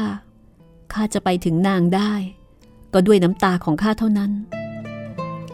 [0.93, 2.13] ข้าจะไปถึงนางได้
[2.93, 4.33] ก็ด้วยน้ำตาของข้าเท่านั้น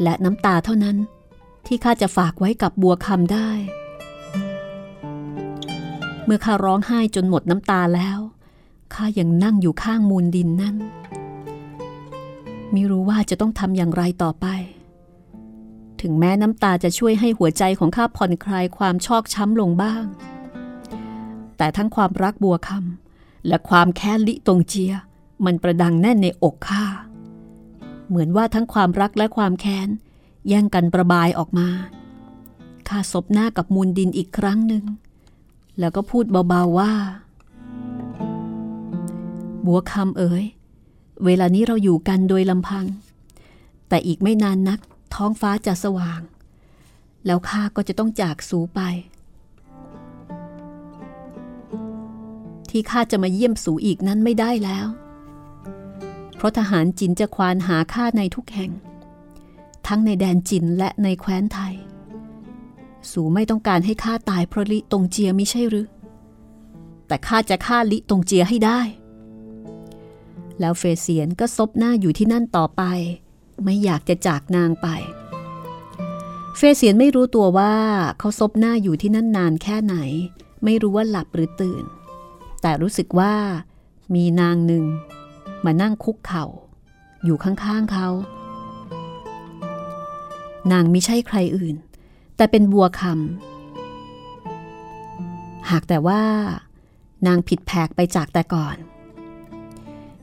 [0.02, 0.96] และน้ำตาเท่านั้น
[1.66, 3.50] ที่ข้าจะฝากไว้กับบัวคำได้
[6.24, 8.18] เมื่อข้าร้องไห้จนหมดน้ำตาแล้ว
[8.94, 10.76] ข้ายังนั่งอยู่ข้างมูลดินนั่น
[12.72, 14.46] ไม่รู้ว่าจะต้องทำอย่างไรต่อไป
[16.00, 20.04] ถึงแม้น้ำตาจะช่วยให้หัวใจของข้าผ่อนคลายความชอกช้ำลงบ้าง
[21.56, 23.05] แต่ทั้งความรักบัวคำ
[23.48, 24.92] และความแค้นลิตงเจีย
[25.44, 26.84] มันประดังแน่นในอกข้า
[28.08, 29.88] เหมือนว่าทั้งความรักและความแค้น
[30.48, 31.68] แย่งกันประบายออกมา
[32.88, 34.84] ข้าซบหน้ากับมูลดินอีกครั้งหนึ่ง
[35.78, 36.92] แล้วก็พูดเบาๆว่า
[39.66, 40.44] บัวคำเอ๋ย
[41.24, 42.86] เวลานี้เราอยู่กันโดยลำพัง
[43.88, 44.78] แต่อีกไม่นานนัก
[45.14, 46.20] ท้องฟ้าจะสว่าง
[47.26, 48.80] แล้วข้าก็จะต้องจากสูไป
[52.76, 54.86] ที่ข้าจะมาเยี่ยมสูอีกนั้นไม่ได้แล้ว
[56.36, 58.70] เพราะทหารจินจะควานหาข้าในทุกแห่ง
[59.86, 61.74] ทั้งในแดนจินและในแคว้นไทย
[63.10, 65.88] สูไม่ต้องการให้ข้าตายเพราะลิตงเจียม่ใช่หรือ
[67.06, 68.80] แต่ข้าจะฆ่าลิตงเจียให้ได้
[70.60, 72.82] แล้วเฟเซียนก็ซบหน้าอยู่ที่นั่นต่อไป
[73.64, 74.86] ไม่อยากจะจากนางไป
[76.56, 77.74] เฟเซียนไม่รู้ตัวว่า
[78.18, 79.96] เขาซบหน้าอยู่ที่นั่นนานแค่ไหน
[80.64, 81.84] ไม่รู้ว่าหลับหรือตื่น
[82.66, 83.34] แต่รู้สึกว่า
[84.14, 84.84] มีนางหนึ่ง
[85.64, 86.44] มานั่งคุกเข่า
[87.24, 88.08] อยู่ข้างๆเขา
[90.72, 91.76] นางม่ใช่ใครอื่น
[92.36, 96.22] แต่เป็นบัวคำหากแต่ว่า
[97.26, 98.76] นางผิดแผกไปจากแต่ก่อน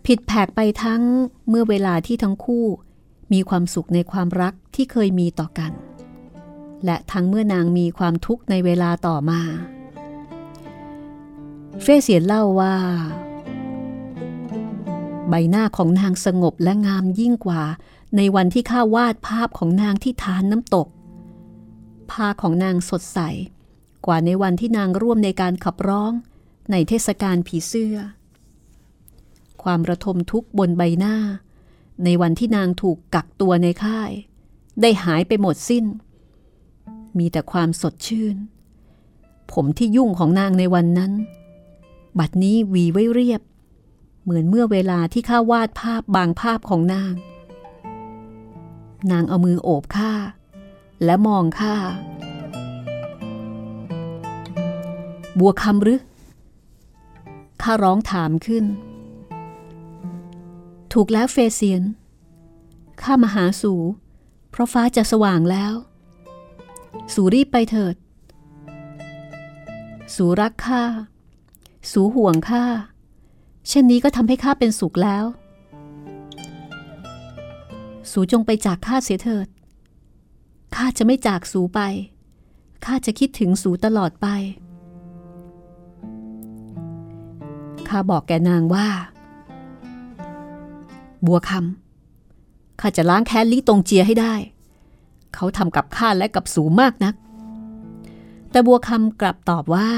[0.06, 1.02] ผิดแผกไปทั้ง
[1.50, 2.66] เมื่อเวลาที่ทั้งคู่
[3.34, 5.72] มีความสุขในความรักที่เคยมีต่อกัน
[6.86, 9.42] และทั้งเมื่อนางมีความทุกข์ในเวลาต่อมา
[11.82, 12.76] เฟเสียนเล่าว่า
[15.30, 17.64] ใบหน้าของนางสงบและงามยิ่งกว่า
[18.18, 20.88] ในวันที่ข้าวาดภาพของนางที่ทานน้ำตก
[22.12, 23.20] ผ้าของนางสดใส
[24.06, 26.12] กว่าในวันที่นางร่วมในการขับร้อง
[26.72, 27.98] ในเทศกาลผีเสื้อ
[29.64, 31.16] ความระทมทุกข์บนใบหน้า
[32.04, 34.12] ในวันที่นางถูกกักตัวในค่าย
[34.82, 35.86] ได้หายไปหมดสิ้น
[37.18, 38.36] มีแต่ความสดชื่น
[39.52, 41.12] ผมที่ยุ่งของนางในวันนั้น
[42.20, 43.42] บัดนี้วีไว้เรียบ
[44.24, 47.14] เหมือนเมื่อเวลาที่ข้าวาดภาพบางภาพของนาง
[49.12, 50.14] นางเอามือโอบข้า
[51.06, 51.76] และมองข้า
[55.40, 56.02] บัวคำหรือ
[57.62, 58.66] ข้าร้องถามขึ้น
[60.94, 61.84] ถูกแล้วเฟเซียน
[63.02, 63.74] ข้ามาหาสู
[64.52, 65.74] เพราะฟ้าจะสว่างแล้ว
[67.14, 67.96] สูรีบไปเถิด
[70.16, 70.84] สูรักข้า
[71.92, 72.66] สูห่วงข้า
[73.68, 75.26] เช่นนี้ก็ทำให้ข้าเป็นสุขแล้ว
[78.12, 79.48] สูจงไปจากข้าเสียเถิด
[80.76, 81.80] ข้าจะไม่จากสูไป
[82.86, 84.28] ข้าจะคิดถึงสูตลอดไป
[87.88, 88.88] ข้าบอกแกนางว่า
[91.26, 94.34] บัวคำ ข้าจะล้างแค้นลิตงเจียให้ได้
[95.36, 97.16] เขาทำกับข้าและกับสูมากนัก
[98.52, 99.90] แต่บัวคำกลับตอบว่า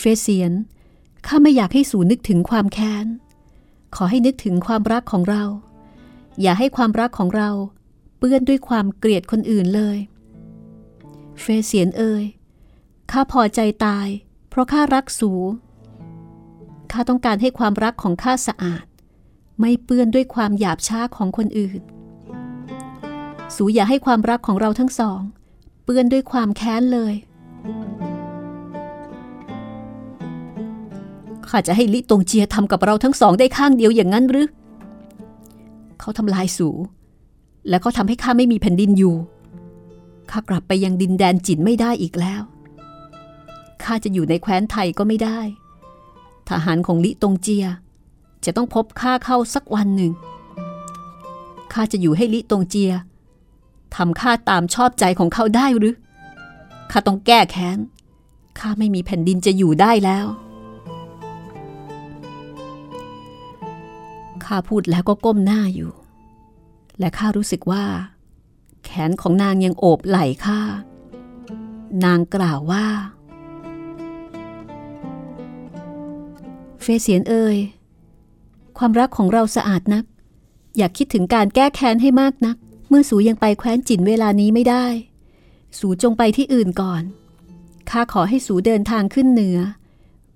[0.00, 0.52] เฟเซียน
[1.26, 3.06] ข้าไม่อยากให้สูนึกถึงความแค้น
[3.94, 5.44] ขอให้นึกถึงความรักของเรา
[6.40, 7.50] อย่าให้ความรักของเรา
[8.18, 9.98] เปื้อนด้วยความเกลียดคนอื่นเลย
[11.40, 12.24] เฟเซียนเอ่ย
[13.12, 14.08] ข้าพอใจตาย
[14.48, 15.32] เพราะข้ารักสู
[16.92, 18.84] ข้าต้องการให้ความรักของข้าสะอาด
[19.60, 21.80] ไม่เปื้อนด้วยความหยาบช้าของคนอื่น
[23.56, 25.20] สูอย่าให้ความรักของเราทั้งสอง
[25.84, 27.14] เปื้อนด้วยความแค้นเลย
[31.50, 34.48] ข้าจะให้ลิตงเจียทำกับเราทั้งสองได้ข้างเดียวอย่างนั้นหรือ
[36.00, 36.68] เขาทำลายสู
[37.68, 39.14] และเขาทำให้ข้าไม่มีแผ่นดินอยู่
[40.30, 42.42] ข้ากลับไปยังดินแดนจินไม่ได้อีกแล้ว
[43.82, 45.40] ข้าจะอยู่ในแคว้นไทยก็ไม่ได้
[46.48, 47.66] ทหารของลิตงเจีย
[48.44, 50.12] จะต้องพบข้าเข้าสักวันหนึ่ง
[51.72, 52.92] ข้าจะอยู่ให้ลิตงเจีย
[53.96, 55.94] ทำข้าตามชอบใจของเขาได้หรือ
[56.90, 57.78] ข้าต้องแก้แค้น
[58.58, 60.26] ข้าไม่มีแผ่นดินจะอยู่ได้แล้ว
[64.52, 65.92] ข้าพูดแล้วก็ก้มหน้าอยู่
[66.98, 67.84] และข้ารู้สึกว่า
[68.84, 70.60] แขนของนางยังโอบไหล่ข้า
[72.04, 72.86] นางกล่าวว่า
[76.82, 77.56] เฟเสียนเอ่ย
[78.78, 80.04] ความรักของเราสะอาดนัก
[80.76, 82.56] อยากคิดถึงการแก้แค้นให้มากนัก
[82.88, 84.86] เมื่อสูยังไปแคว้นจินเวลานี้ไม่ได้
[85.78, 87.02] สูจงไปที่อื่นก่อน
[87.90, 89.58] ข้าขอให้สูเดินทางขึ้นเหนือ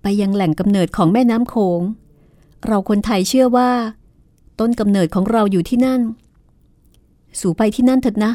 [0.02, 1.82] ไปยังแหล่งกำเนิดของแม่น้ำโขง
[2.66, 3.70] เราคนไทยเชื่อว่า
[4.60, 6.00] ต้นกำเนิดของเราอยู่ที่นั่น
[7.40, 8.32] สู่ไปที่นั่นเถิดนะ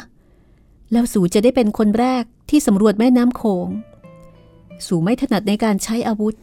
[0.91, 3.69] แล้วสู่จะได้เป็นคนแรกที่สำรวจแม่น้ำโขง
[4.87, 6.35] สู่ไม่ถนัดในการใช้อาวุธ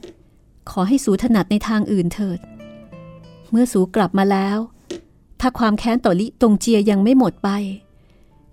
[0.70, 2.40] ขอให้สู่ถนัดในทางอื่นเถิด
[3.50, 4.58] เมื่อสู่กลับมาแล้ว
[5.40, 7.48] ถ้าความแค้นต่อลิตงเจียยังไม่หมดไป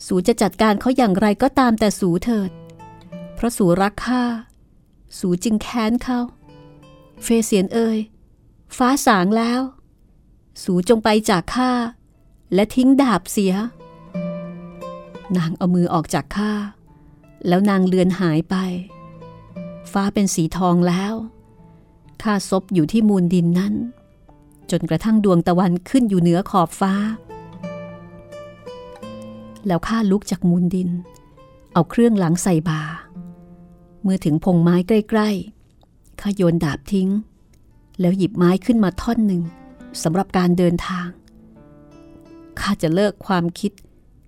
[0.08, 2.52] สู่จะจัดการเขาอย่างไรก็ตามแต่สู่เถิด
[3.36, 4.24] เพราะสู่รักข้า
[5.20, 6.20] สู่จึงแค้นเขา
[7.24, 7.98] เฟเสียนเอ่ย
[8.78, 9.62] ฟ้าสางแล้ว
[10.62, 11.72] สูจงไปจากข้า
[12.54, 13.54] และทิ้งดาบเสีย
[15.38, 16.54] นางเอามือออกจากข้า
[17.48, 18.56] แล้วนางเลือนหายไป
[19.92, 21.14] ฟ้าเป็นสีทองแล้ว
[22.24, 23.74] ข้าซบอยู่ที่มูลดินนั้น
[24.72, 26.94] จนกระทั่งดวงตะวันขึ้นอยู่เหนือขอบฟ้า
[29.68, 30.90] แล้วข้าลุกจากมูลดิน
[31.74, 32.82] เอาเครื่องหลังใส่บา
[34.04, 37.10] เมื่อถึงพงไม้ใกล้ๆข้าโยนดาบทิ้ง
[38.00, 39.42] แล้วหยิบไม้ขึ้นมาท่อนหนึ่ง
[40.04, 41.08] สำหรับการเดินทาง
[42.60, 43.72] ข้าจะเลิกความคิด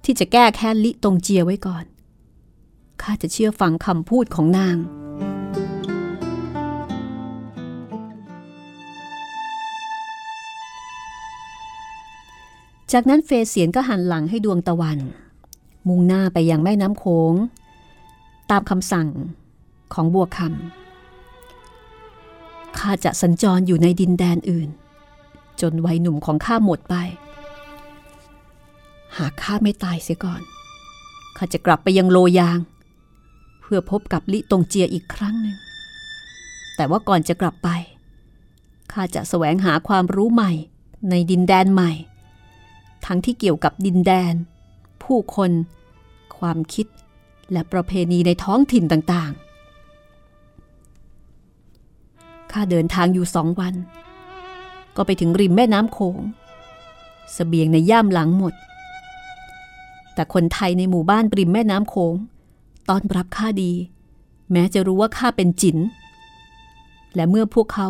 [0.06, 1.86] ที่จะแก้แค้นลิตงเจียไว้ก่อน
[3.02, 4.78] ข้าจะเชื่อฟังคำพูดของนาง
[12.92, 15.00] จากนั้นเฟเสียนก็หันหลังให้ดวงตะวัน
[15.88, 17.34] มุ่งหน้าไปยังแม่น้ำโขง
[18.52, 19.08] ตามคำสั่ง
[19.94, 24.70] ของบัวคำข้าจะสัญจรอยู่ในดินแดนอื่น
[25.62, 26.96] จนวัยหนุ่มของข้าหมดไป
[29.18, 30.42] หากข้าไม่ตายเสียก่อน
[31.38, 32.60] ข้าจะกลับไปยังโลยาง
[33.62, 35.58] เพื่อพบกับลิตงเจียอีกครั้งหนึ่ง
[36.76, 37.70] แต่ว่าก่อนจะกลับไป
[38.92, 40.52] ข้าจะแสวงหาความรู้ใหม่
[41.10, 41.92] ในดินแดนใหม่
[43.06, 44.34] ทั้งที่เกี่ยวกับดินแดน
[45.04, 45.52] ผู้คน
[46.38, 46.88] ความคิด
[47.52, 49.42] และประเพณีในท้องถิ่นต่างๆ
[52.52, 53.74] ข้าเดินทางอยู่สองวัน
[54.96, 56.24] ก็ไปถึงริมแม่น้ำโขงส
[57.34, 58.54] เสบียงในย่ามหลังหมด
[60.14, 62.16] แต่คนไทยในหมู่บ้านริมแม่น้ำโขง
[62.90, 63.72] ตอนรับข้าดี
[64.52, 65.78] แม้จะรู้ว่าข้าเป็นจิน
[67.16, 67.88] และเมื่อพวกเขา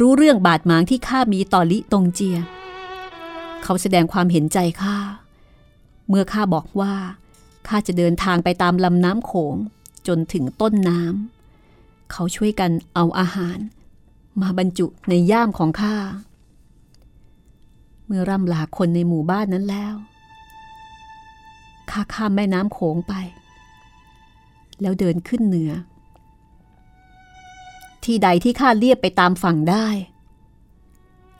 [0.00, 2.38] รู้เรื่องบาดหมางที่ข้ามีต่อลิตงเจีย
[3.62, 4.96] เขาแสดงความเห็นใจข้า
[6.08, 6.94] เมื่อข้าบอกว่า
[7.68, 9.54] ข้าจะเดินทางไปตามลำน้ำโขง
[10.06, 13.58] จนถึงต้นน้ำ เขาช่วยกันเอาอาหาร
[14.40, 15.96] มาบรรจุในย่ามของข้า
[18.06, 19.94] เมื่อร่ำลาคนในหมู่บ้านนั้นแล้ว
[21.90, 23.14] ข้าข้ามแม่น้ำโขงไป
[24.80, 25.72] แล้วเดินขึ้นเหนือ
[28.04, 29.86] ที่ใดที่ข้าเลียบไปตามฝั่งได้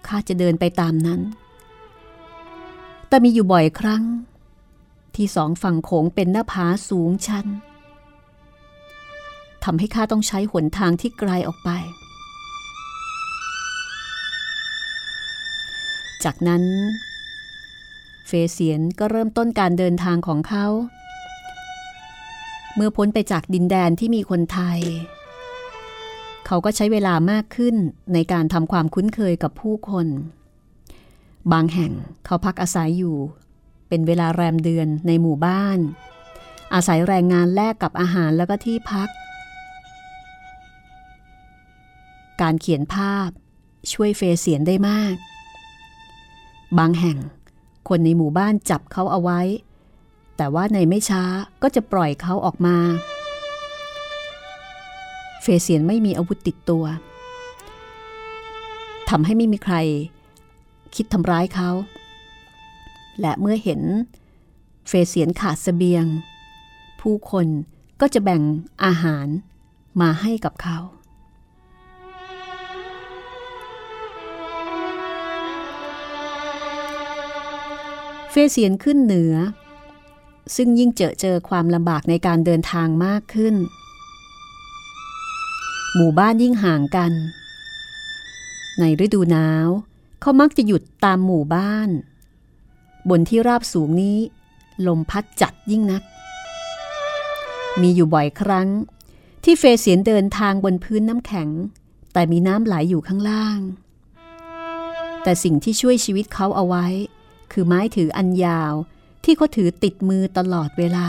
[0.06, 1.20] ข้าจะเดินไปตามนั้น
[3.08, 4.02] แต่มีอยู่บ่อยครั้ง
[5.16, 7.46] ที่สองฝั่งโขงเป็นหน้าผาสูงชัน
[9.64, 11.70] ทำให้ข้าต้องใช้หนทางที่ไกลออกไป
[16.24, 16.64] จากนั้น
[18.26, 20.66] เฟเสียนก็เริ่มต้นการเดินทางของเขา
[22.74, 24.78] เมื่อพ้นไปจากดินแดนที่มีคนไทย
[26.46, 27.76] เขาก็ใช้เวลามากขึ้น
[28.14, 30.06] ในการทำความคุ้นเคยกับผู้คน
[31.52, 31.92] บางแห่ง
[32.24, 33.16] เขาพักอาศัยอยู่
[33.88, 35.78] เป็นเวลาแรมเดือนในหมู่บ้าน
[36.74, 39.08] อาศัยแรงงานแลกกับอาหารแล้วก็ที่พัก
[42.40, 43.28] การเขียนภาพ
[43.92, 45.14] ช่วยเฟเสียนได้มาก
[46.78, 47.18] บางแห่ง
[47.88, 49.40] คนในหมู่บ้านจับเขาเอาไว้
[50.36, 51.22] แต่ว่าในไม่ช้า
[51.62, 52.76] ก็จะปล่อยเขาออกมา
[55.42, 56.84] เฟเสียนไม่มีอาวุธติดตัว
[59.10, 59.76] ทำให้ไม่มีใคร
[60.94, 61.70] คิดทำร้ายเขา
[63.20, 63.80] และเมื่อเห็น
[64.88, 66.04] เฟเสียนขาดสเสบียง
[67.00, 67.46] ผู้คน
[68.00, 68.42] ก็จะแบ่ง
[68.84, 69.26] อาหาร
[70.00, 70.78] มาให้กับเขา
[78.30, 79.34] เฟเสียนขึ้นเหนือ
[80.56, 83.54] ซึ่งยิ่งเจอเจอความลำบากในการเดินทางมากขึ้น
[85.94, 87.12] หมู่บ้านยิ่งห่างกัน
[88.78, 89.68] ในฤดูหนาว
[90.20, 91.88] เขามักจะหยุดตามหมู่บ้าน
[93.10, 94.18] บนที่ราบสูงนี้
[94.86, 96.02] ลมพัดจัดยิ่งนัก
[97.80, 98.68] มีอยู่บ่อยครั้ง
[99.44, 101.48] ที่เฟเสียนเดินทางบนพื้นน้ำแข็ง
[102.12, 103.60] แต่มีน้ำไหลอยู่ข้างล่าง
[105.22, 106.86] แต่สิ่งที่ช่วยชีวิตเขาเอาไว้
[107.52, 108.72] คือไม้ถืออันยาว
[109.24, 111.08] ที่เขาถือติดมือตลอดเวลา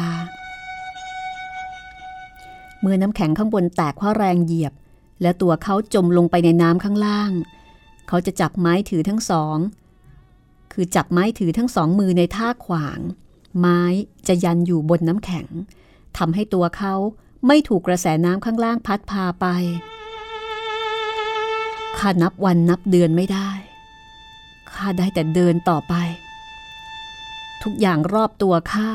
[2.81, 4.73] เมื่อน้ำแข็งข้างบนแตกเพราะแรงเหยียบ
[5.21, 7.31] และตัวเขาจมลงไปในน้ำข้างล่าง
[8.07, 9.57] เขาจะจับไม้ถือทั้งสอง
[10.73, 12.99] คือจับไม้ถือทั้งสองมือในท่าขวาง
[13.59, 13.81] ไม้
[14.27, 15.47] จะยันอยู่บนน้ำแข็ง
[16.17, 16.93] ทำให้ตัวเขา
[17.47, 19.45] ไม่ถูกกระแสน้ำข้างล่างพัดพาไป
[21.97, 23.49] ข้านับวันนับเดือนไม่ได้
[24.73, 25.93] ข้าได้แต่เดินต่อไป
[27.63, 28.89] ทุกอย่างรอบตัวข้า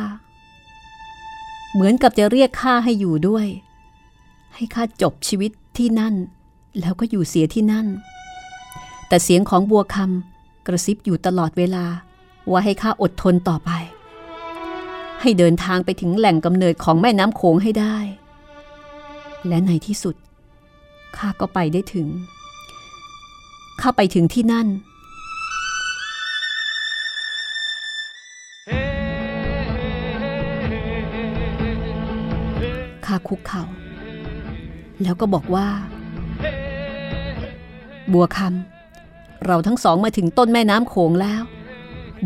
[1.73, 3.47] เหมือนกับจะเรียกข้าให้อยู่ด้วย
[4.55, 6.15] ให้ข้าจบชีวิตที่นั่น
[6.81, 7.87] แล้วก็อยู่เสียที่นั่น
[9.09, 11.85] แต่เสียงของบัวคำกระซิบอยู่ตลอดเวลา
[12.51, 13.71] ว่าให้ข้าอดทนต่อไป
[15.21, 17.97] ให้เดินทางไปถึงแหล่งกำเนิดของแม่น้ำโขงให้ได้
[19.47, 20.17] และในที่สุด
[21.17, 22.09] ข้าก็ไปได้ถึง
[23.81, 24.67] ข้าไปถึงที่นั่น
[33.29, 33.65] คุกเข่า
[35.03, 35.69] แล้วก็บอกว่า
[38.13, 41.43] บัวคำเราทั้งสองมาถึงต้นแม่น้ำโขงแล้ว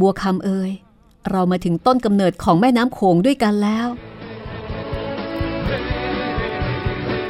[0.00, 0.70] บัวคำเอ๋ย
[1.30, 3.86] เรามาถึงต้นกำเนิดของแม่น้ำโขงด้วยกันแล้ว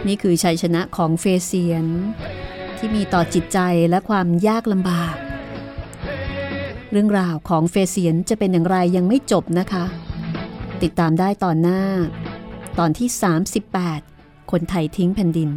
[0.07, 1.87] นี่คือชัยชนะของเฟเซียน
[2.77, 3.59] ที่มีต่อจิตใจ
[3.89, 5.17] และความยากลำบาก
[6.91, 9.85] เรื่องราวของเฟเซียนจะเป็นอย่างไรยังไม่จบนะคะ
[10.83, 11.83] ติดตามได้ตอนหน้า
[12.79, 13.09] ตอนที่
[13.81, 15.51] 38 คนไทยทิ้งแผ่นดิน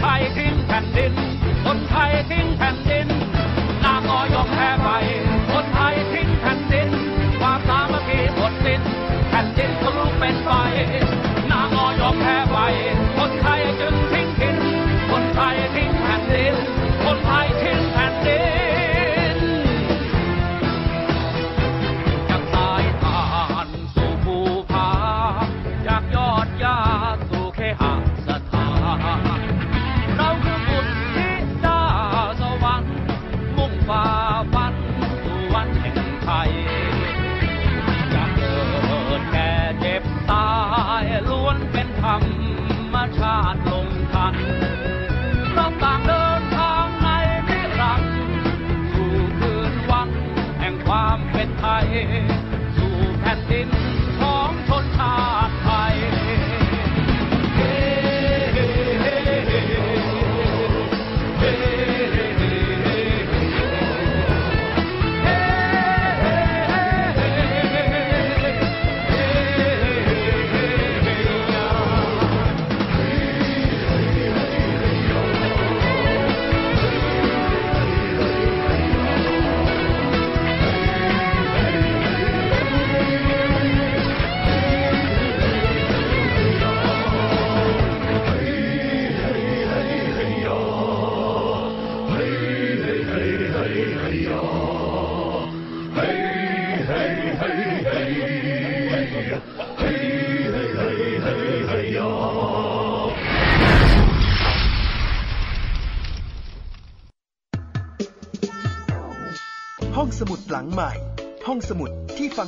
[0.00, 1.12] ไทยทิ้งแผ่นดิน
[1.64, 3.08] คนไทยทิ้งแผ่นดิน
[3.84, 4.88] นาคอยอมแพ้ไป
[5.52, 6.88] คนไทยทิ้งแผ่นดิน
[7.40, 8.80] ความสามัคคีหมดสิ้น
[9.28, 10.48] แผ่นดินก็ลุกเป็นไฟ